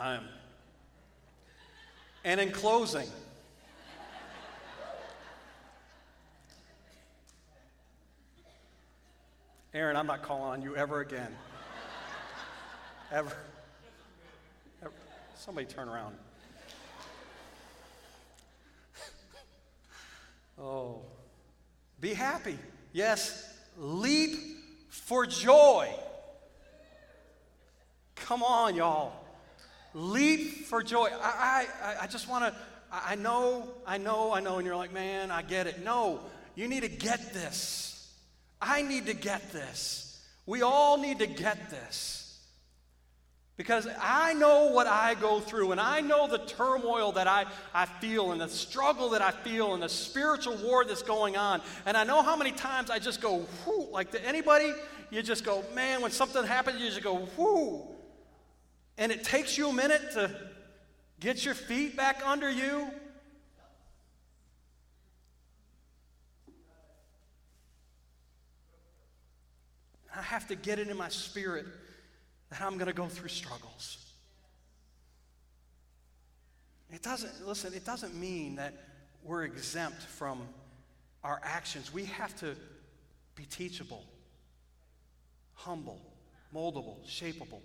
Um, 0.00 0.24
and 2.24 2.40
in 2.40 2.52
closing, 2.52 3.06
Aaron, 9.72 9.96
I'm 9.96 10.08
not 10.08 10.22
calling 10.22 10.50
on 10.50 10.62
you 10.62 10.74
ever 10.74 11.00
again. 11.00 11.32
ever. 13.12 13.32
ever. 14.82 14.92
Somebody 15.36 15.66
turn 15.68 15.88
around. 15.88 16.16
oh. 20.58 21.02
Be 22.00 22.14
happy. 22.14 22.58
Yes, 22.92 23.48
leap 23.78 24.40
for 24.88 25.24
joy. 25.24 25.88
Come 28.16 28.42
on, 28.42 28.74
y'all. 28.74 29.12
Leap 29.94 30.66
for 30.66 30.82
joy. 30.82 31.10
I, 31.22 31.66
I, 31.82 31.96
I 32.02 32.06
just 32.08 32.28
want 32.28 32.44
to, 32.44 32.60
I 32.90 33.14
know, 33.14 33.68
I 33.86 33.98
know, 33.98 34.32
I 34.32 34.40
know, 34.40 34.56
and 34.56 34.66
you're 34.66 34.76
like, 34.76 34.92
man, 34.92 35.30
I 35.30 35.42
get 35.42 35.68
it. 35.68 35.84
No, 35.84 36.18
you 36.56 36.66
need 36.66 36.80
to 36.80 36.88
get 36.88 37.32
this. 37.32 37.89
I 38.60 38.82
need 38.82 39.06
to 39.06 39.14
get 39.14 39.52
this. 39.52 40.22
We 40.46 40.62
all 40.62 40.98
need 40.98 41.20
to 41.20 41.26
get 41.26 41.70
this. 41.70 42.16
Because 43.56 43.86
I 44.00 44.32
know 44.32 44.70
what 44.72 44.86
I 44.86 45.14
go 45.14 45.38
through, 45.38 45.72
and 45.72 45.80
I 45.80 46.00
know 46.00 46.26
the 46.26 46.38
turmoil 46.38 47.12
that 47.12 47.26
I, 47.26 47.44
I 47.74 47.84
feel, 47.84 48.32
and 48.32 48.40
the 48.40 48.48
struggle 48.48 49.10
that 49.10 49.20
I 49.20 49.32
feel, 49.32 49.74
and 49.74 49.82
the 49.82 49.88
spiritual 49.88 50.56
war 50.56 50.82
that's 50.84 51.02
going 51.02 51.36
on. 51.36 51.60
And 51.84 51.94
I 51.94 52.04
know 52.04 52.22
how 52.22 52.36
many 52.36 52.52
times 52.52 52.88
I 52.88 52.98
just 52.98 53.20
go, 53.20 53.46
whoo, 53.66 53.86
like 53.92 54.12
to 54.12 54.26
anybody, 54.26 54.72
you 55.10 55.22
just 55.22 55.44
go, 55.44 55.62
man, 55.74 56.00
when 56.00 56.10
something 56.10 56.42
happens, 56.42 56.80
you 56.80 56.88
just 56.88 57.02
go, 57.02 57.28
whoo. 57.36 57.82
And 58.96 59.12
it 59.12 59.24
takes 59.24 59.58
you 59.58 59.68
a 59.68 59.72
minute 59.74 60.12
to 60.14 60.34
get 61.20 61.44
your 61.44 61.54
feet 61.54 61.98
back 61.98 62.26
under 62.26 62.50
you. 62.50 62.90
I 70.20 70.22
have 70.24 70.46
to 70.48 70.54
get 70.54 70.78
it 70.78 70.88
in 70.88 70.98
my 70.98 71.08
spirit 71.08 71.64
that 72.50 72.60
I'm 72.60 72.74
going 72.74 72.88
to 72.88 72.92
go 72.92 73.06
through 73.06 73.30
struggles. 73.30 73.96
It 76.92 77.02
doesn't, 77.02 77.46
listen, 77.48 77.72
it 77.72 77.86
doesn't 77.86 78.14
mean 78.14 78.56
that 78.56 78.74
we're 79.24 79.44
exempt 79.44 80.02
from 80.02 80.42
our 81.24 81.40
actions. 81.42 81.90
We 81.94 82.04
have 82.04 82.36
to 82.40 82.54
be 83.34 83.44
teachable, 83.44 84.04
humble, 85.54 86.02
moldable, 86.54 86.96
shapeable. 87.08 87.62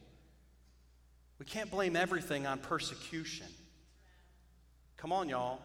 We 1.39 1.45
can't 1.45 1.69
blame 1.69 1.97
everything 1.97 2.47
on 2.47 2.59
persecution. 2.59 3.47
Come 4.95 5.11
on, 5.11 5.27
y'all. 5.27 5.59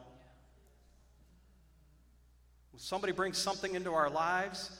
When 2.73 2.81
somebody 2.81 3.13
brings 3.13 3.39
something 3.39 3.77
into 3.77 3.93
our 3.93 4.11
lives, 4.11 4.77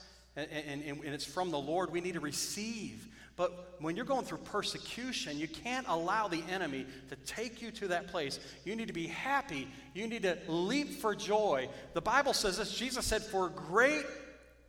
and, 0.51 0.83
and, 0.83 1.03
and, 1.03 1.13
it's 1.13 1.25
from 1.25 1.51
the 1.51 1.59
Lord, 1.59 1.91
we 1.91 2.01
need 2.01 2.13
to 2.13 2.19
receive. 2.19 3.07
But 3.35 3.75
when 3.79 3.95
you're 3.95 4.05
going 4.05 4.25
through 4.25 4.39
persecution, 4.39 5.39
you 5.39 5.47
can't 5.47 5.87
allow 5.87 6.27
the 6.27 6.43
enemy 6.49 6.85
to 7.09 7.15
take 7.17 7.61
you 7.61 7.71
to 7.71 7.87
that 7.89 8.07
place. 8.07 8.39
You 8.65 8.75
need 8.75 8.87
to 8.87 8.93
be 8.93 9.07
happy. 9.07 9.67
You 9.93 10.07
need 10.07 10.23
to 10.23 10.37
leap 10.47 10.99
for 10.99 11.15
joy. 11.15 11.69
The 11.93 12.01
Bible 12.01 12.33
says 12.33 12.57
this 12.57 12.73
Jesus 12.73 13.05
said, 13.05 13.23
For 13.23 13.49
great 13.49 14.05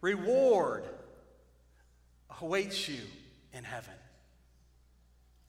reward 0.01 0.85
awaits 2.41 2.89
you 2.89 3.01
in 3.53 3.65
heaven. 3.65 3.95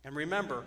And 0.04 0.16
remember, 0.16 0.66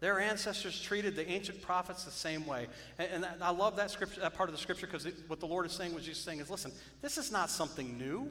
their 0.00 0.20
ancestors 0.20 0.80
treated 0.80 1.16
the 1.16 1.28
ancient 1.28 1.62
prophets 1.62 2.04
the 2.04 2.10
same 2.10 2.46
way. 2.46 2.66
And, 2.98 3.24
and 3.24 3.42
I 3.42 3.50
love 3.50 3.76
that 3.76 3.90
scripture, 3.90 4.20
that 4.20 4.34
part 4.34 4.48
of 4.48 4.54
the 4.54 4.60
scripture, 4.60 4.86
because 4.86 5.08
what 5.26 5.40
the 5.40 5.46
Lord 5.46 5.66
is 5.66 5.72
saying, 5.72 5.94
what 5.94 6.02
Jesus 6.02 6.18
is 6.18 6.24
saying 6.24 6.40
is, 6.40 6.50
listen, 6.50 6.72
this 7.00 7.16
is 7.16 7.32
not 7.32 7.50
something 7.50 7.96
new. 7.98 8.30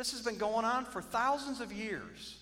This 0.00 0.12
has 0.12 0.22
been 0.22 0.38
going 0.38 0.64
on 0.64 0.86
for 0.86 1.02
thousands 1.02 1.60
of 1.60 1.74
years. 1.74 2.38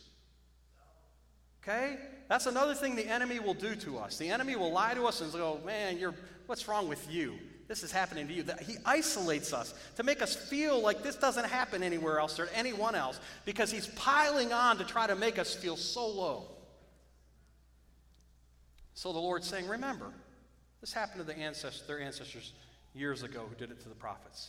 Okay? 1.60 1.96
That's 2.28 2.46
another 2.46 2.72
thing 2.72 2.94
the 2.94 3.08
enemy 3.08 3.40
will 3.40 3.52
do 3.52 3.74
to 3.74 3.98
us. 3.98 4.16
The 4.16 4.28
enemy 4.28 4.54
will 4.54 4.70
lie 4.70 4.94
to 4.94 5.06
us 5.06 5.20
and 5.22 5.32
go, 5.32 5.58
man, 5.66 5.98
you're, 5.98 6.14
what's 6.46 6.68
wrong 6.68 6.86
with 6.88 7.10
you? 7.10 7.34
This 7.66 7.82
is 7.82 7.90
happening 7.90 8.28
to 8.28 8.32
you. 8.32 8.44
He 8.64 8.76
isolates 8.86 9.52
us 9.52 9.74
to 9.96 10.04
make 10.04 10.22
us 10.22 10.36
feel 10.36 10.80
like 10.80 11.02
this 11.02 11.16
doesn't 11.16 11.46
happen 11.46 11.82
anywhere 11.82 12.20
else 12.20 12.38
or 12.38 12.48
anyone 12.54 12.94
else 12.94 13.18
because 13.44 13.72
he's 13.72 13.88
piling 13.88 14.52
on 14.52 14.78
to 14.78 14.84
try 14.84 15.08
to 15.08 15.16
make 15.16 15.36
us 15.36 15.52
feel 15.52 15.76
so 15.76 16.06
low. 16.06 16.44
So 18.94 19.12
the 19.12 19.18
Lord's 19.18 19.48
saying, 19.48 19.66
remember, 19.66 20.12
this 20.80 20.92
happened 20.92 21.26
to 21.26 21.26
the 21.26 21.36
ancestors, 21.36 21.88
their 21.88 22.00
ancestors 22.00 22.52
years 22.94 23.24
ago 23.24 23.46
who 23.48 23.56
did 23.56 23.72
it 23.72 23.80
to 23.82 23.88
the 23.88 23.96
prophets. 23.96 24.48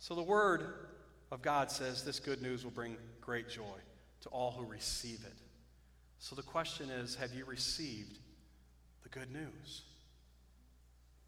So 0.00 0.16
the 0.16 0.24
word 0.24 0.74
of 1.30 1.42
God 1.42 1.70
says 1.70 2.04
this 2.04 2.20
good 2.20 2.42
news 2.42 2.64
will 2.64 2.70
bring 2.70 2.96
great 3.20 3.48
joy 3.48 3.78
to 4.22 4.28
all 4.30 4.50
who 4.52 4.64
receive 4.64 5.20
it. 5.24 5.34
So 6.18 6.34
the 6.34 6.42
question 6.42 6.90
is 6.90 7.14
have 7.14 7.32
you 7.32 7.44
received 7.44 8.18
the 9.02 9.08
good 9.08 9.32
news? 9.32 9.82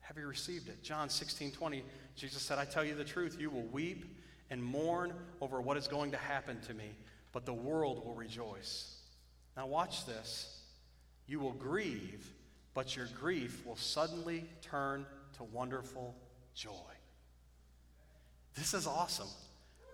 Have 0.00 0.18
you 0.18 0.26
received 0.26 0.68
it? 0.68 0.82
John 0.82 1.08
16 1.08 1.52
20, 1.52 1.82
Jesus 2.16 2.42
said, 2.42 2.58
I 2.58 2.64
tell 2.64 2.84
you 2.84 2.94
the 2.94 3.04
truth, 3.04 3.36
you 3.38 3.50
will 3.50 3.62
weep 3.62 4.04
and 4.50 4.62
mourn 4.62 5.14
over 5.40 5.60
what 5.60 5.76
is 5.76 5.88
going 5.88 6.10
to 6.10 6.18
happen 6.18 6.60
to 6.66 6.74
me, 6.74 6.90
but 7.32 7.46
the 7.46 7.54
world 7.54 8.04
will 8.04 8.14
rejoice. 8.14 8.98
Now, 9.56 9.66
watch 9.66 10.04
this. 10.04 10.60
You 11.26 11.40
will 11.40 11.52
grieve, 11.52 12.30
but 12.74 12.96
your 12.96 13.06
grief 13.18 13.64
will 13.64 13.76
suddenly 13.76 14.44
turn 14.60 15.06
to 15.36 15.44
wonderful 15.44 16.14
joy. 16.54 16.70
This 18.54 18.74
is 18.74 18.86
awesome. 18.86 19.28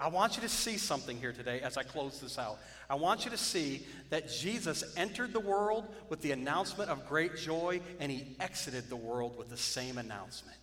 I 0.00 0.08
want 0.08 0.36
you 0.36 0.42
to 0.42 0.48
see 0.48 0.76
something 0.78 1.18
here 1.18 1.32
today 1.32 1.60
as 1.60 1.76
I 1.76 1.82
close 1.82 2.20
this 2.20 2.38
out. 2.38 2.58
I 2.88 2.94
want 2.94 3.24
you 3.24 3.30
to 3.32 3.36
see 3.36 3.84
that 4.10 4.30
Jesus 4.30 4.84
entered 4.96 5.32
the 5.32 5.40
world 5.40 5.86
with 6.08 6.20
the 6.20 6.30
announcement 6.30 6.88
of 6.88 7.08
great 7.08 7.36
joy, 7.36 7.80
and 7.98 8.10
he 8.12 8.36
exited 8.38 8.88
the 8.88 8.96
world 8.96 9.36
with 9.36 9.48
the 9.48 9.56
same 9.56 9.98
announcement. 9.98 10.56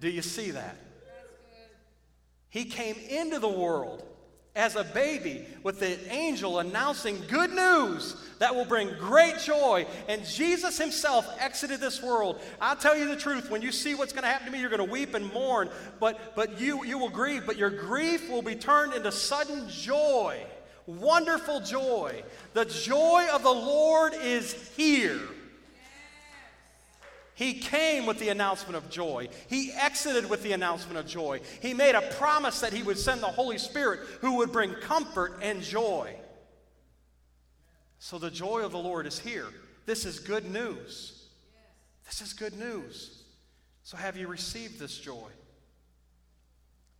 Do 0.00 0.08
you 0.08 0.22
see 0.22 0.52
that? 0.52 0.76
He 2.48 2.64
came 2.64 2.96
into 3.08 3.38
the 3.38 3.48
world 3.48 4.02
as 4.54 4.76
a 4.76 4.84
baby 4.84 5.46
with 5.62 5.80
the 5.80 5.98
angel 6.12 6.58
announcing 6.58 7.18
good 7.28 7.50
news 7.50 8.16
that 8.38 8.54
will 8.54 8.66
bring 8.66 8.88
great 8.98 9.38
joy. 9.38 9.86
And 10.08 10.24
Jesus 10.26 10.76
himself 10.76 11.26
exited 11.40 11.80
this 11.80 12.02
world. 12.02 12.40
I'll 12.60 12.76
tell 12.76 12.96
you 12.96 13.08
the 13.08 13.16
truth. 13.16 13.50
When 13.50 13.62
you 13.62 13.72
see 13.72 13.94
what's 13.94 14.12
going 14.12 14.24
to 14.24 14.28
happen 14.28 14.46
to 14.46 14.52
me, 14.52 14.60
you're 14.60 14.68
going 14.68 14.86
to 14.86 14.92
weep 14.92 15.14
and 15.14 15.32
mourn, 15.32 15.70
but, 16.00 16.34
but 16.36 16.60
you, 16.60 16.84
you 16.84 16.98
will 16.98 17.08
grieve. 17.08 17.46
But 17.46 17.56
your 17.56 17.70
grief 17.70 18.28
will 18.28 18.42
be 18.42 18.54
turned 18.54 18.92
into 18.92 19.10
sudden 19.10 19.68
joy, 19.70 20.38
wonderful 20.86 21.60
joy. 21.60 22.22
The 22.52 22.66
joy 22.66 23.26
of 23.32 23.42
the 23.42 23.52
Lord 23.52 24.12
is 24.22 24.52
here. 24.76 25.20
He 27.34 27.54
came 27.54 28.06
with 28.06 28.18
the 28.18 28.28
announcement 28.28 28.76
of 28.76 28.90
joy. 28.90 29.28
He 29.48 29.72
exited 29.72 30.28
with 30.28 30.42
the 30.42 30.52
announcement 30.52 30.98
of 30.98 31.06
joy. 31.06 31.40
He 31.60 31.72
made 31.72 31.94
a 31.94 32.02
promise 32.02 32.60
that 32.60 32.72
he 32.72 32.82
would 32.82 32.98
send 32.98 33.22
the 33.22 33.26
Holy 33.26 33.58
Spirit 33.58 34.00
who 34.20 34.36
would 34.36 34.52
bring 34.52 34.74
comfort 34.74 35.38
and 35.40 35.62
joy. 35.62 36.14
So 37.98 38.18
the 38.18 38.30
joy 38.30 38.64
of 38.64 38.72
the 38.72 38.78
Lord 38.78 39.06
is 39.06 39.18
here. 39.18 39.46
This 39.86 40.04
is 40.04 40.18
good 40.18 40.50
news. 40.50 41.28
This 42.04 42.20
is 42.20 42.34
good 42.34 42.58
news. 42.58 43.22
So 43.82 43.96
have 43.96 44.16
you 44.16 44.28
received 44.28 44.78
this 44.78 44.98
joy? 44.98 45.28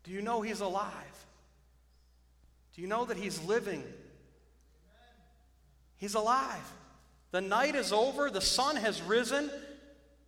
Do 0.04 0.10
you 0.10 0.22
know 0.22 0.40
he's 0.40 0.60
alive? 0.60 0.92
Do 2.74 2.80
you 2.80 2.88
know 2.88 3.04
that 3.04 3.16
he's 3.16 3.42
living? 3.44 3.84
He's 5.96 6.14
alive. 6.14 6.72
The 7.30 7.40
night 7.40 7.74
is 7.74 7.92
over, 7.92 8.30
the 8.30 8.40
sun 8.40 8.76
has 8.76 9.00
risen, 9.02 9.50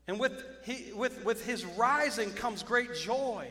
and 0.07 0.21
with, 0.21 0.45
he, 0.63 0.93
with, 0.93 1.25
with 1.25 1.45
his 1.45 1.65
rising 1.65 2.31
comes 2.33 2.63
great 2.63 2.95
joy. 2.95 3.49